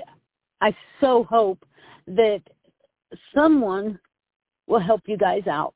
[0.61, 1.65] I so hope
[2.07, 2.41] that
[3.33, 3.99] someone
[4.67, 5.73] will help you guys out.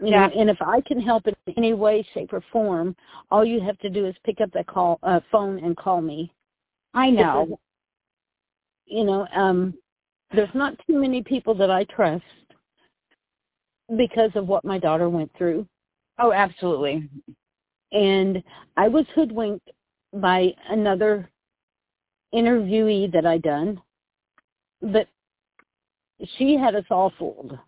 [0.00, 0.26] You Yeah.
[0.28, 2.96] know, and if I can help in any way, shape, or form,
[3.30, 6.32] all you have to do is pick up that call uh, phone and call me.
[6.94, 7.44] I know.
[7.46, 7.58] Because,
[8.86, 9.74] you know, um,
[10.34, 12.24] there's not too many people that I trust
[13.96, 15.66] because of what my daughter went through.
[16.18, 17.08] Oh, absolutely.
[17.92, 18.42] And
[18.76, 19.70] I was hoodwinked
[20.14, 21.28] by another
[22.34, 23.80] interviewee that I done,
[24.80, 25.06] but
[26.36, 27.58] she had us all fooled.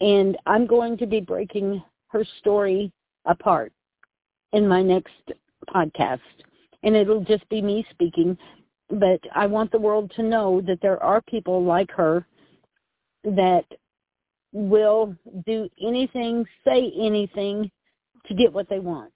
[0.00, 2.90] And I'm going to be breaking her story
[3.26, 3.72] apart
[4.52, 5.12] in my next
[5.68, 6.20] podcast.
[6.82, 8.36] And it'll just be me speaking.
[8.88, 12.26] But I want the world to know that there are people like her
[13.24, 13.64] that
[14.52, 15.14] will
[15.46, 17.70] do anything, say anything
[18.26, 19.12] to get what they want.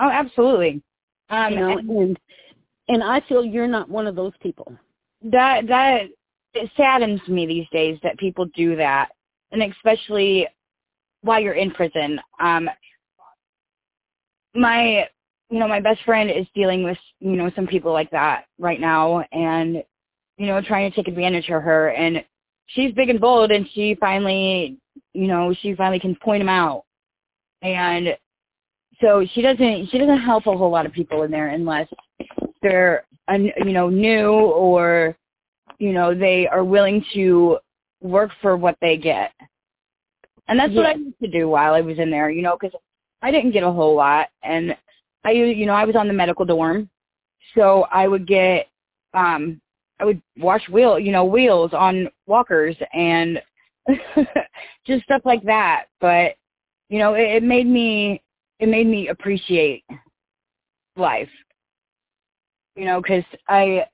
[0.00, 0.82] Oh, absolutely.
[1.30, 2.18] Um, you know, and and
[2.88, 4.72] and I feel you're not one of those people.
[5.22, 6.02] that that
[6.54, 9.10] it saddens me these days that people do that,
[9.52, 10.46] and especially
[11.22, 12.20] while you're in prison.
[12.40, 12.68] Um,
[14.54, 15.08] my
[15.50, 18.80] you know my best friend is dealing with you know some people like that right
[18.80, 19.82] now, and
[20.36, 22.24] you know trying to take advantage of her, and
[22.66, 24.78] she's big and bold, and she finally
[25.12, 26.84] you know she finally can point them out,
[27.62, 28.16] and
[29.00, 31.88] so she doesn't she doesn't help a whole lot of people in there unless
[32.62, 35.16] they're un- you know new or
[35.78, 37.58] you know they are willing to
[38.00, 39.32] work for what they get.
[40.48, 42.78] And that's what i used to do while i was in there you know because
[43.22, 44.28] i didn't get a whole lot.
[44.42, 44.76] And
[45.24, 46.88] i you know i was on the medical dorm.
[47.54, 48.68] So i would get
[49.14, 49.60] um
[50.00, 53.42] i would wash wheel you know wheels on walkers and
[54.86, 55.86] just stuff like that.
[56.00, 56.36] But
[56.88, 58.22] you know it, it made me
[58.58, 59.84] it made me appreciate
[60.96, 61.28] life
[62.78, 63.84] you know because i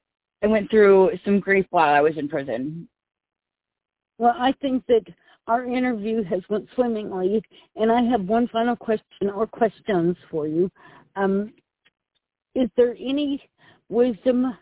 [0.43, 2.87] i went through some grief while i was in prison
[4.19, 5.03] Well, I think that
[5.47, 7.43] our interview has went swimmingly,
[7.77, 10.71] and I have one final question or questions for you.
[11.17, 11.53] Um,
[12.55, 13.43] is there any
[13.89, 14.57] wisdom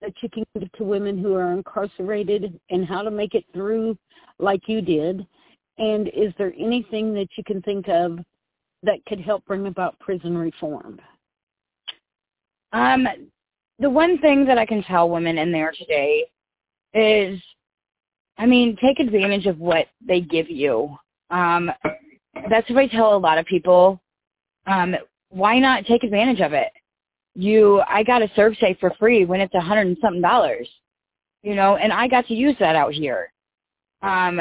[0.00, 3.96] that you can give to women who are incarcerated and how to make it through
[4.38, 5.26] like you did?
[5.78, 8.18] And is there anything that you can think of
[8.82, 11.00] that could help bring about prison reform?
[12.72, 13.06] Um
[13.78, 16.24] the one thing that i can tell women in there today
[16.94, 17.40] is
[18.36, 20.96] i mean take advantage of what they give you.
[21.30, 21.70] Um
[22.50, 24.00] that's what i tell a lot of people.
[24.66, 24.96] Um
[25.30, 26.72] why not take advantage of it?
[27.34, 30.68] You i got a ServSafe for free when it's a hundred and something dollars
[31.42, 33.32] you know and i got to use that out here.
[34.02, 34.40] Um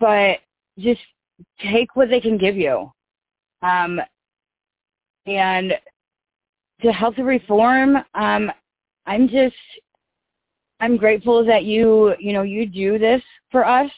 [0.00, 0.38] but
[0.78, 1.00] just
[1.60, 2.90] take what they can give you.
[3.62, 4.00] Um
[5.26, 5.74] and
[6.82, 8.50] to health reform um
[9.06, 9.54] i'm just
[10.80, 13.90] i'm grateful that you you know you do this for us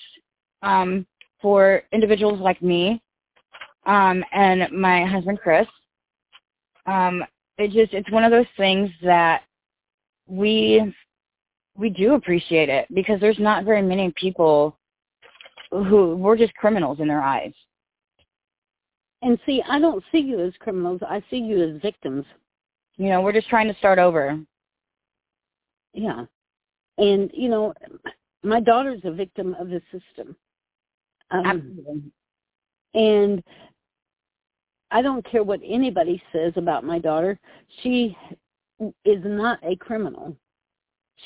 [0.62, 1.06] um
[1.40, 3.00] for individuals like me
[3.86, 5.66] um and my husband chris
[6.86, 7.24] um
[7.58, 9.42] it just it's one of those things that
[10.26, 10.94] we
[11.76, 14.78] we do appreciate it because there's not very many people
[15.70, 17.52] who we're just criminals in their eyes
[19.22, 21.00] And see, I don't see you as criminals.
[21.08, 22.26] I see you as victims.
[22.96, 24.38] You know we're just trying to start over
[25.94, 26.24] Yeah.
[26.98, 27.72] And, you know,
[28.42, 30.36] my daughter's a victim of the system.
[31.30, 32.02] Um, Absolutely.
[32.94, 33.42] and
[34.90, 37.38] I don't care what anybody says about my daughter.
[37.82, 38.16] She
[39.04, 40.36] is not a criminal.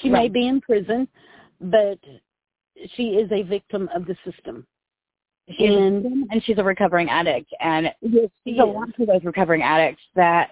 [0.01, 1.09] She may be in prison,
[1.61, 1.99] but
[2.95, 4.67] she is a victim of the system.
[5.51, 9.25] She's And and she's a recovering addict and yes, she there's a lot of those
[9.25, 10.51] recovering addicts that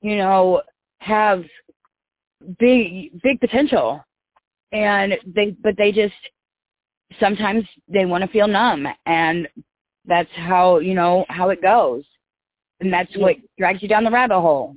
[0.00, 0.62] you know
[0.98, 1.44] have
[2.58, 4.04] big big potential.
[4.72, 6.14] And they but they just
[7.18, 8.86] sometimes they want to feel numb.
[9.06, 9.48] And
[10.04, 12.04] that's how you know how it goes.
[12.80, 14.76] And that's what drags you down the rabbit hole.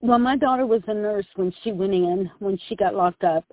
[0.00, 3.44] Well, my daughter was a nurse when she went in, when she got locked up.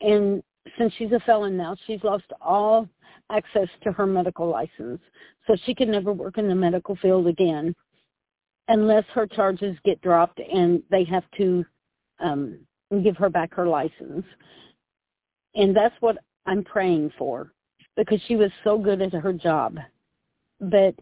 [0.00, 0.42] And
[0.78, 2.88] since she's a felon now, she's lost all
[3.30, 5.00] access to her medical license.
[5.46, 7.74] So she can never work in the medical field again
[8.68, 11.64] unless her charges get dropped and they have to
[12.20, 12.58] um
[13.02, 14.24] give her back her license.
[15.54, 17.52] And that's what I'm praying for
[17.96, 19.78] because she was so good at her job.
[20.60, 20.94] But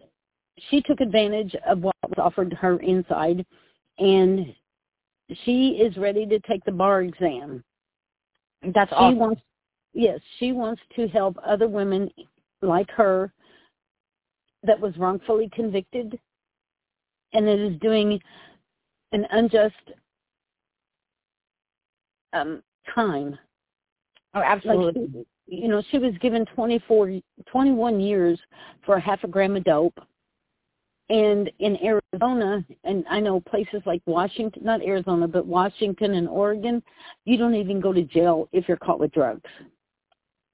[0.70, 3.44] she took advantage of what was offered her inside
[3.98, 4.54] and
[5.44, 7.64] she is ready to take the bar exam.
[8.62, 9.18] That's she awesome.
[9.18, 9.42] Wants,
[9.92, 12.10] yes, she wants to help other women
[12.62, 13.32] like her
[14.62, 16.18] that was wrongfully convicted
[17.34, 18.20] and it is doing
[19.12, 19.74] an unjust
[22.32, 22.62] um,
[22.94, 23.38] time.
[24.34, 25.08] Oh, absolutely.
[25.14, 28.40] Like, you know, she was given 24, 21 years
[28.84, 29.98] for a half a gram of dope.
[31.10, 36.82] And in Arizona, and I know places like Washington, not Arizona, but Washington and Oregon,
[37.26, 39.42] you don't even go to jail if you're caught with drugs.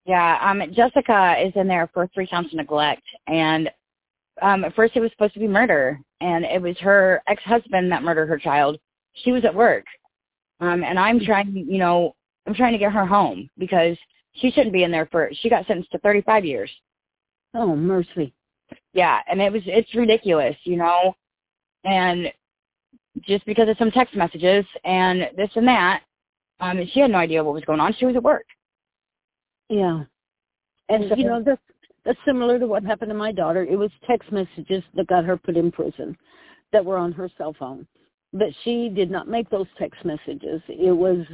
[0.06, 3.70] Yeah, um, Jessica is in there for three counts of neglect, and
[4.42, 8.02] um, at first it was supposed to be murder, and it was her ex-husband that
[8.02, 8.78] murdered her child.
[9.14, 9.84] She was at work,
[10.60, 12.14] um, and I'm trying, you know,
[12.46, 13.96] I'm trying to get her home because
[14.34, 15.30] she shouldn't be in there for.
[15.32, 16.70] She got sentenced to 35 years.
[17.54, 18.32] Oh mercy!
[18.92, 21.14] Yeah, and it was it's ridiculous, you know,
[21.84, 22.32] and
[23.22, 26.02] just because of some text messages and this and that,
[26.60, 27.94] um, she had no idea what was going on.
[27.98, 28.46] She was at work.
[29.68, 30.04] Yeah,
[30.88, 31.60] and so, you know that's
[32.04, 33.64] that's similar to what happened to my daughter.
[33.64, 36.16] It was text messages that got her put in prison,
[36.72, 37.86] that were on her cell phone,
[38.32, 40.62] but she did not make those text messages.
[40.68, 41.26] It was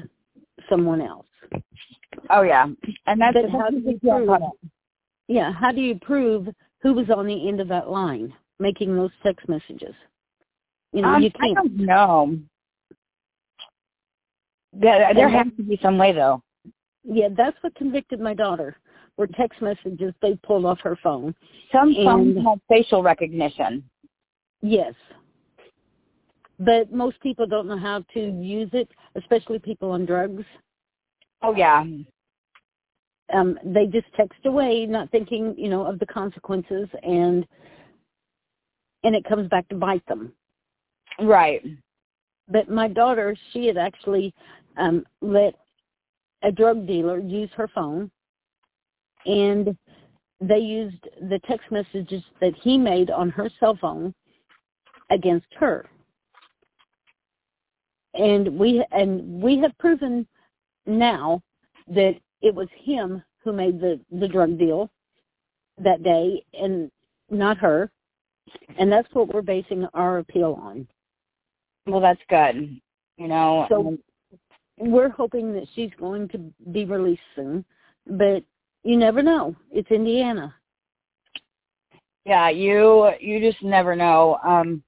[0.69, 1.27] someone else.
[2.31, 2.67] Oh yeah,
[3.07, 4.41] and that's but how do you prove?
[5.29, 6.49] Yeah, how do you prove
[6.83, 9.95] who was on the end of that line making those text messages?
[10.93, 11.59] You know, um, you can't.
[11.59, 12.39] I don't know.
[14.73, 16.43] There, there has to be some way though.
[17.05, 18.77] Yeah, that's what convicted my daughter.
[19.17, 21.35] Were text messages they pulled off her phone.
[21.73, 23.83] Some phones have facial recognition.
[24.61, 24.95] Yes,
[26.59, 30.45] but most people don't know how to use it, especially people on drugs.
[31.43, 31.85] Oh yeah.
[33.33, 37.47] Um, they just text away, not thinking, you know, of the consequences, and
[39.05, 40.33] and it comes back to bite them.
[41.21, 41.62] Right.
[42.49, 44.33] But my daughter, she had actually
[44.77, 45.55] um, let
[46.43, 48.11] a drug dealer use her phone,
[49.27, 49.77] and
[50.41, 54.14] they used the text messages that he made on her cell phone
[55.11, 55.87] against her.
[58.14, 60.27] And we and we have proven
[60.87, 61.43] now
[61.89, 64.91] that it was him who made the the drug deal
[65.79, 66.91] that day and
[67.31, 67.91] not her.
[68.79, 70.87] And that's what we're basing our appeal on.
[71.87, 72.81] Well that's good.
[73.18, 73.99] You know so um,
[74.79, 76.39] we're hoping that she's going to
[76.70, 77.64] be released soon
[78.07, 78.45] but
[78.87, 79.55] you never know.
[79.70, 80.55] It's indiana.
[82.24, 84.82] Yeah you you just never know um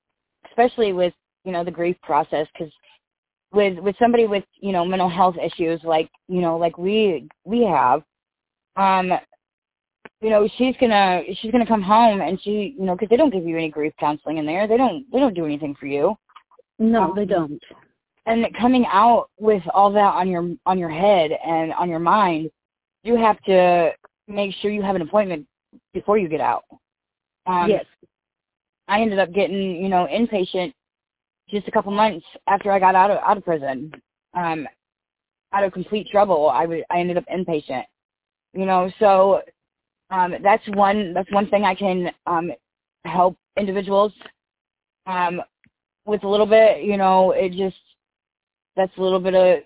[0.48, 2.72] especially with you know the grief process because
[3.52, 7.62] with with somebody with you know mental health issues like you know like we we
[7.62, 8.02] have
[8.76, 9.12] um
[10.20, 13.32] you know she's gonna she's gonna come home and she you know because they don't
[13.32, 14.66] give you any grief counseling in there.
[14.66, 16.16] They don't they don't do anything for you.
[16.78, 17.62] No um, they don't.
[18.26, 22.50] and coming out with all that on your on your head and on your mind
[23.08, 23.90] you have to
[24.26, 25.46] make sure you have an appointment
[25.92, 26.64] before you get out
[27.46, 27.84] um yes
[28.88, 30.72] i ended up getting you know inpatient
[31.50, 33.92] just a couple months after I got out of out of prison,
[34.34, 34.66] um,
[35.52, 37.84] out of complete trouble, I was I ended up inpatient.
[38.54, 39.42] You know, so
[40.10, 42.52] um, that's one that's one thing I can um,
[43.04, 44.12] help individuals
[45.06, 45.40] um,
[46.06, 46.82] with a little bit.
[46.82, 47.76] You know, it just
[48.76, 49.64] that's a little bit of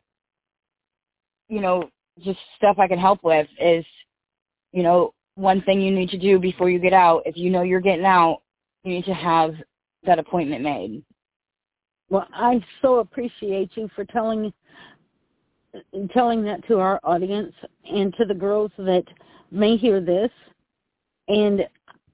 [1.48, 1.88] you know
[2.22, 3.84] just stuff I can help with is
[4.72, 7.22] you know one thing you need to do before you get out.
[7.24, 8.42] If you know you're getting out,
[8.84, 9.54] you need to have
[10.04, 11.02] that appointment made.
[12.10, 14.52] Well, I so appreciate you for telling
[16.12, 17.54] telling that to our audience
[17.90, 19.04] and to the girls that
[19.50, 20.30] may hear this.
[21.28, 21.66] And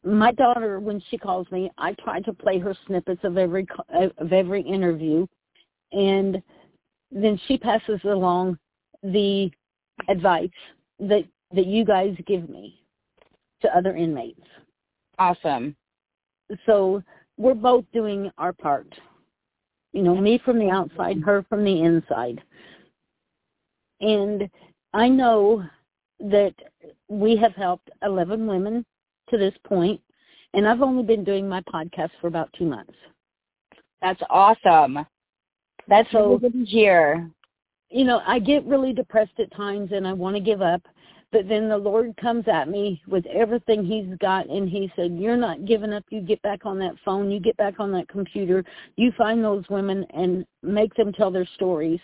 [0.04, 3.66] my daughter, when she calls me, I try to play her snippets of every
[4.20, 5.26] of every interview,
[5.92, 6.40] and
[7.10, 8.58] then she passes along
[9.02, 9.50] the
[10.08, 10.50] advice
[11.00, 11.24] that
[11.54, 12.82] that you guys give me
[13.62, 14.46] to other inmates.
[15.18, 15.74] Awesome.
[16.66, 17.02] So
[17.36, 18.92] we're both doing our part.
[19.92, 22.42] You know, me from the outside, her from the inside.
[24.00, 24.48] And
[24.92, 25.64] I know
[26.20, 26.54] that
[27.08, 28.84] we have helped 11 women
[29.30, 30.00] to this point,
[30.54, 32.94] and I've only been doing my podcast for about two months.
[34.00, 35.06] That's awesome.
[35.88, 37.30] That's so good to hear.
[37.90, 40.82] You know, I get really depressed at times and I want to give up,
[41.32, 45.36] but then the Lord comes at me with everything He's got, and He said, "You're
[45.36, 46.04] not giving up.
[46.10, 47.30] You get back on that phone.
[47.30, 48.64] You get back on that computer.
[48.96, 52.00] You find those women and make them tell their stories."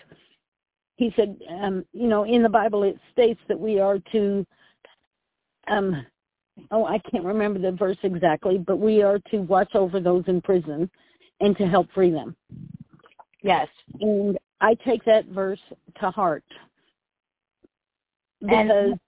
[0.96, 4.46] he said, um, you know, in the Bible it states that we are to,
[5.68, 6.06] um,
[6.70, 10.40] oh, I can't remember the verse exactly, but we are to watch over those in
[10.40, 10.88] prison
[11.40, 12.36] and to help free them.
[13.42, 13.68] Yes.
[14.00, 15.60] And I take that verse
[16.00, 16.44] to heart
[18.40, 19.00] because, and,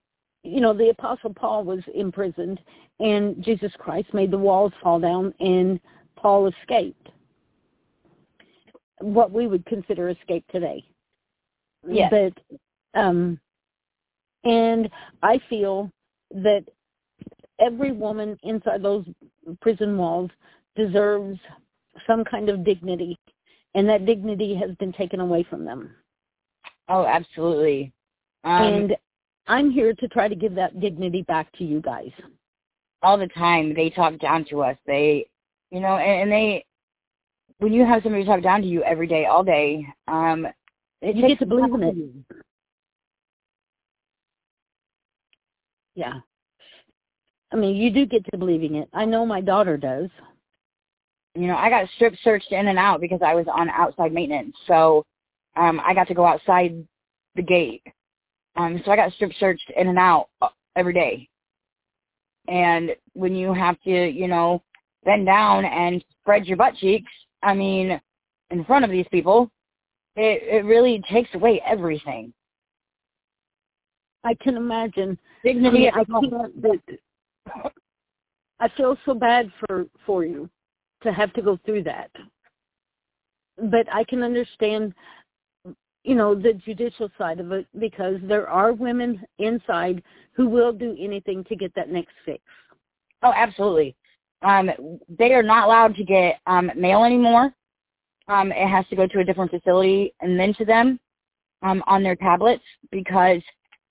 [0.43, 2.61] you know, the Apostle Paul was imprisoned
[3.01, 5.81] and Jesus Christ made the walls fall down and
[6.17, 7.09] Paul escaped.
[9.01, 10.83] What we would consider escape today.
[11.87, 12.11] Yes.
[12.11, 13.39] But um
[14.45, 14.89] and
[15.23, 15.91] I feel
[16.31, 16.65] that
[17.61, 19.05] every woman inside those
[19.61, 20.31] prison walls
[20.77, 21.39] deserves
[22.07, 23.19] some kind of dignity
[23.77, 25.91] and that dignity has been taken away from them.
[26.89, 27.93] Oh, absolutely.
[28.43, 28.97] Um, and
[29.47, 32.11] I'm here to try to give that dignity back to you guys.
[33.03, 34.79] All the time, they talk down to us.
[34.87, 35.29] They,
[35.71, 36.65] you know, and, and they,
[37.59, 40.47] when you have somebody talk down to you every day, all day, um,
[41.03, 41.97] it you get to believe in it.
[45.95, 46.15] Yeah.
[47.53, 48.89] I mean, you do get to believing it.
[48.95, 50.09] I know my daughter does.
[51.37, 54.57] You know, I got strip searched in and out because I was on outside maintenance.
[54.67, 55.05] So
[55.57, 56.83] um I got to go outside
[57.35, 57.83] the gate.
[58.57, 61.29] Um so I got strip searched in and out uh, every day.
[62.49, 64.63] And when you have to, you know,
[65.05, 67.11] bend down and spread your butt cheeks,
[67.43, 68.01] I mean,
[68.51, 69.51] in front of these people,
[70.17, 72.33] it it really takes away everything.
[74.25, 75.19] I can imagine.
[75.45, 75.91] Dignity.
[75.91, 76.33] I, mean,
[76.65, 77.81] I can't.
[78.59, 80.49] I feel so bad for for you
[81.07, 82.11] to have to go through that.
[83.57, 84.95] But I can understand,
[86.05, 90.03] you know, the judicial side of it because there are women inside
[90.33, 92.43] who will do anything to get that next fix.
[93.23, 93.97] Oh, absolutely.
[94.43, 94.71] Um,
[95.09, 97.53] they are not allowed to get um, mail anymore.
[98.29, 101.01] Um, it has to go to a different facility and then to them
[101.63, 103.41] um, on their tablets because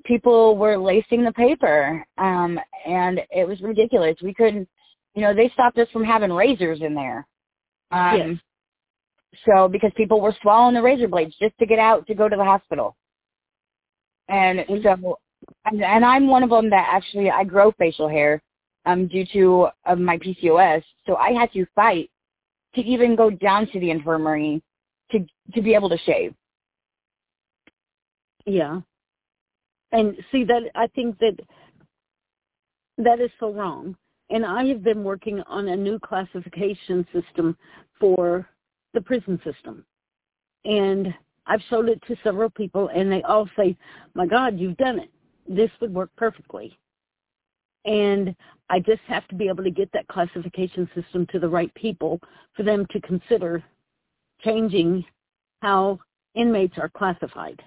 [0.04, 4.16] people were lacing the paper um, and it was ridiculous.
[4.22, 4.70] We couldn't
[5.16, 7.26] you know, they stopped us from having razors in there.
[7.92, 8.38] Um, yes.
[9.46, 12.36] So because people were swallowing the razor blades just to get out to go to
[12.36, 12.96] the hospital.
[14.28, 14.84] And mm-hmm.
[14.84, 15.20] so,
[15.66, 18.42] and, and I'm one of them that actually I grow facial hair
[18.86, 20.84] um, due to uh, my PCOS.
[21.06, 22.10] So I had to fight
[22.76, 24.62] to even go down to the infirmary
[25.12, 25.20] to
[25.54, 26.34] to be able to shave.
[28.46, 28.82] Yeah.
[29.92, 31.38] And see that I think that
[32.98, 33.96] that is so wrong
[34.30, 37.58] and I have been working on a new classification system
[38.00, 38.48] for
[38.94, 39.86] the prison system.
[40.64, 41.14] And
[41.46, 43.78] I've showed it to several people and they all say,
[44.16, 45.12] my God, you've done it.
[45.48, 46.78] This would work perfectly.
[47.86, 48.36] And
[48.70, 52.20] I just have to be able to get that classification system to the right people
[52.56, 53.64] for them to consider
[54.44, 55.06] changing
[55.62, 56.00] how
[56.34, 57.62] inmates are classified.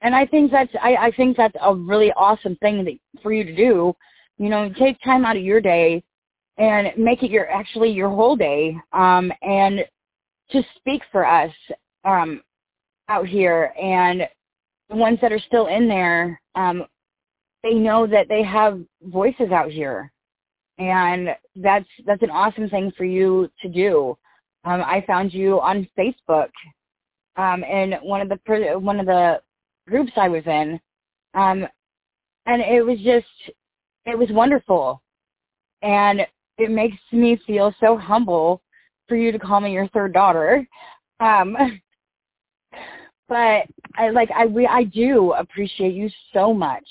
[0.00, 3.42] And I think that's I, I think that's a really awesome thing that, for you
[3.42, 3.96] to do
[4.38, 6.02] you know, take time out of your day
[6.58, 9.84] and make it your actually your whole day um, and
[10.50, 11.52] just speak for us
[12.04, 12.42] um,
[13.08, 13.72] out here.
[13.80, 14.22] And
[14.90, 16.84] the ones that are still in there um,
[17.64, 20.12] they know that they have voices out here.
[20.78, 24.16] And that's that's an awesome thing for you to do.
[24.64, 26.48] Um, i found you on facebook
[27.36, 29.40] um, in one of the one of the
[29.88, 30.80] groups i was in.
[31.34, 31.66] Um,
[32.46, 33.26] and it was just
[34.06, 35.02] it was wonderful.
[35.82, 36.20] And
[36.58, 38.62] it makes me feel so humble
[39.08, 40.66] for you to call me your third daughter.
[41.20, 41.56] Um,
[43.28, 46.86] but I like I we I do appreciate you so much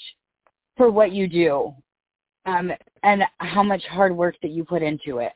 [0.77, 1.73] for what you do.
[2.45, 2.71] Um,
[3.03, 5.31] and how much hard work that you put into it.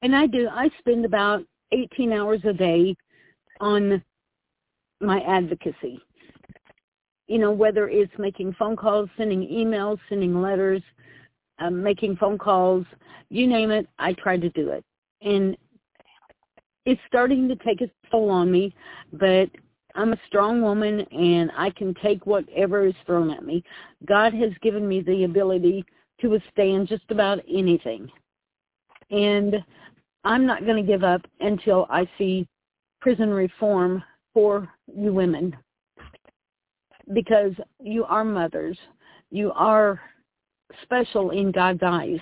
[0.00, 0.48] And I do.
[0.50, 2.96] I spend about 18 hours a day
[3.60, 4.02] on
[5.00, 6.00] my advocacy
[7.32, 10.82] you know, whether it's making phone calls, sending emails, sending letters,
[11.60, 12.84] um, making phone calls,
[13.30, 14.84] you name it, I try to do it.
[15.22, 15.56] And
[16.84, 18.74] it's starting to take a toll on me,
[19.14, 19.48] but
[19.94, 23.64] I'm a strong woman and I can take whatever is thrown at me.
[24.06, 25.86] God has given me the ability
[26.20, 28.10] to withstand just about anything.
[29.10, 29.56] And
[30.24, 32.46] I'm not going to give up until I see
[33.00, 34.04] prison reform
[34.34, 35.56] for you women
[37.14, 38.78] because you are mothers.
[39.30, 40.00] You are
[40.82, 42.20] special in God's eyes.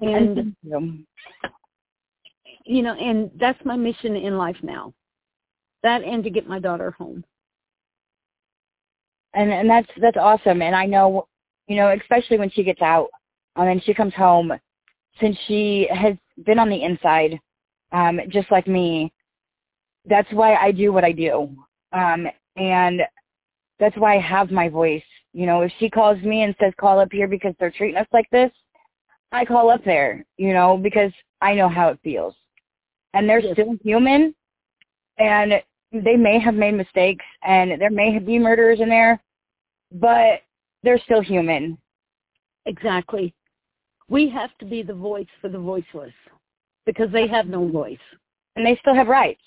[0.00, 0.54] And
[2.64, 4.94] you know, and that's my mission in life now.
[5.82, 7.24] That and to get my daughter home.
[9.34, 10.62] And and that's that's awesome.
[10.62, 11.26] And I know,
[11.68, 13.08] you know, especially when she gets out
[13.56, 14.52] um, and she comes home,
[15.20, 17.38] since she has been on the inside,
[17.92, 19.12] um, just like me,
[20.06, 21.54] that's why I do what I do
[21.92, 22.26] Um,
[22.60, 23.00] and
[23.80, 25.02] that's why I have my voice.
[25.32, 28.06] You know, if she calls me and says call up here because they're treating us
[28.12, 28.50] like this,
[29.32, 32.34] I call up there, you know, because I know how it feels.
[33.14, 33.54] And they're yes.
[33.54, 34.34] still human
[35.18, 35.54] and
[35.92, 39.22] they may have made mistakes and there may be murderers in there,
[39.92, 40.42] but
[40.82, 41.78] they're still human.
[42.66, 43.34] Exactly.
[44.08, 46.12] We have to be the voice for the voiceless
[46.84, 47.98] because they have no voice.
[48.56, 49.42] And they still have rights.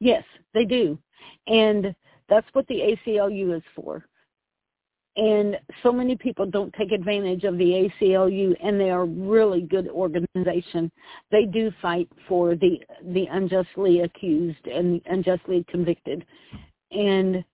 [0.00, 0.24] Yes,
[0.54, 0.98] they do.
[1.46, 1.94] And
[2.28, 4.04] that's what the ACLU is for.
[5.16, 9.62] And so many people don't take advantage of the ACLU, and they are a really
[9.62, 10.92] good organization.
[11.32, 16.24] They do fight for the the unjustly accused and unjustly convicted,
[16.92, 17.44] and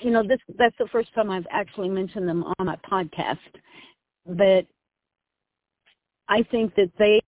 [0.00, 3.38] you know this that's the first time I've actually mentioned them on my podcast.
[4.26, 4.64] But
[6.28, 7.19] I think that they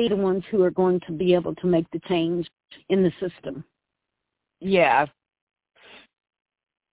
[0.00, 2.48] are the ones who are going to be able to make the change
[2.88, 3.64] in the system.
[4.60, 5.06] Yeah.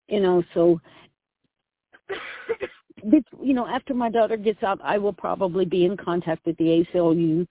[0.07, 0.79] You know, so
[3.41, 6.85] you know, after my daughter gets out, I will probably be in contact with the
[6.93, 7.47] ACLU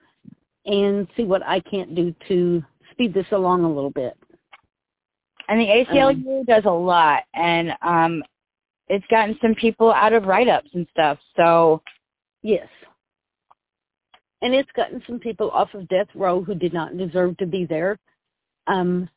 [0.67, 4.17] and see what I can't do to speed this along a little bit.
[5.49, 8.23] And the ACLU um, does a lot, and um,
[8.89, 11.19] it's gotten some people out of write-ups and stuff.
[11.37, 11.83] So,
[12.43, 12.67] yes,
[14.45, 17.65] and it's gotten some people off of death row who did not deserve to be
[17.65, 17.99] there.
[18.67, 19.09] Um,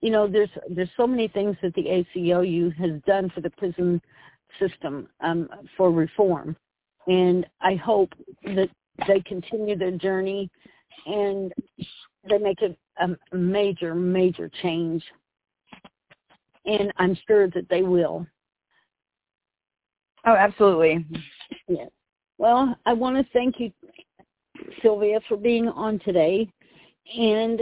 [0.00, 4.00] you know, there's there's so many things that the ACLU has done for the prison
[4.60, 6.56] system um, for reform,
[7.08, 8.12] and I hope
[8.44, 8.70] that
[9.08, 10.48] they continue their journey
[11.06, 11.52] and
[12.28, 15.02] they make a, a major, major change.
[16.66, 18.24] And I'm sure that they will.
[20.24, 21.04] Oh, absolutely.
[21.66, 21.90] Yes.
[22.38, 23.72] Well, I want to thank you,
[24.82, 26.50] Sylvia, for being on today.
[27.18, 27.60] And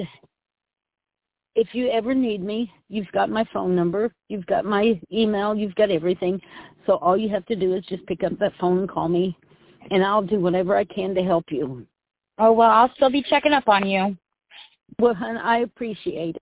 [1.56, 5.74] if you ever need me, you've got my phone number, you've got my email, you've
[5.74, 6.40] got everything.
[6.86, 9.36] So all you have to do is just pick up that phone and call me,
[9.90, 11.86] and I'll do whatever I can to help you.
[12.38, 14.16] Oh, well, I'll still be checking up on you.
[14.98, 16.36] Well, hon, I appreciate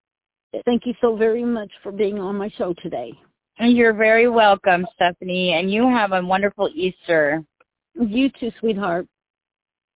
[0.53, 0.63] it.
[0.65, 3.13] Thank you so very much for being on my show today.
[3.61, 7.43] You're very welcome, Stephanie, and you have a wonderful Easter.
[7.95, 9.07] You too, sweetheart.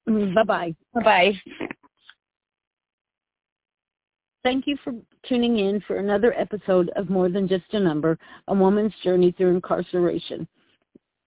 [0.08, 0.74] Mm, bye-bye.
[0.94, 1.40] Bye-bye.
[4.42, 4.92] Thank you for
[5.28, 9.54] tuning in for another episode of More Than Just a Number, a woman's journey through
[9.54, 10.48] incarceration.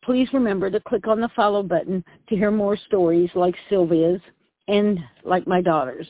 [0.03, 4.21] Please remember to click on the follow button to hear more stories like Sylvia's
[4.67, 6.07] and like my daughter's.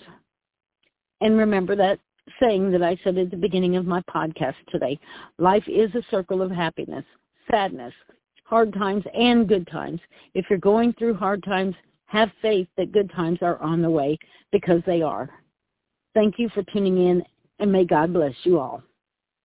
[1.22, 2.00] And remember that
[2.40, 5.00] saying that I said at the beginning of my podcast today.
[5.38, 7.06] Life is a circle of happiness,
[7.50, 7.94] sadness,
[8.44, 10.00] hard times, and good times.
[10.34, 11.76] If you're going through hard times,
[12.08, 14.18] have faith that good times are on the way
[14.52, 15.30] because they are.
[16.14, 17.24] Thank you for tuning in,
[17.60, 18.84] and may God bless you all.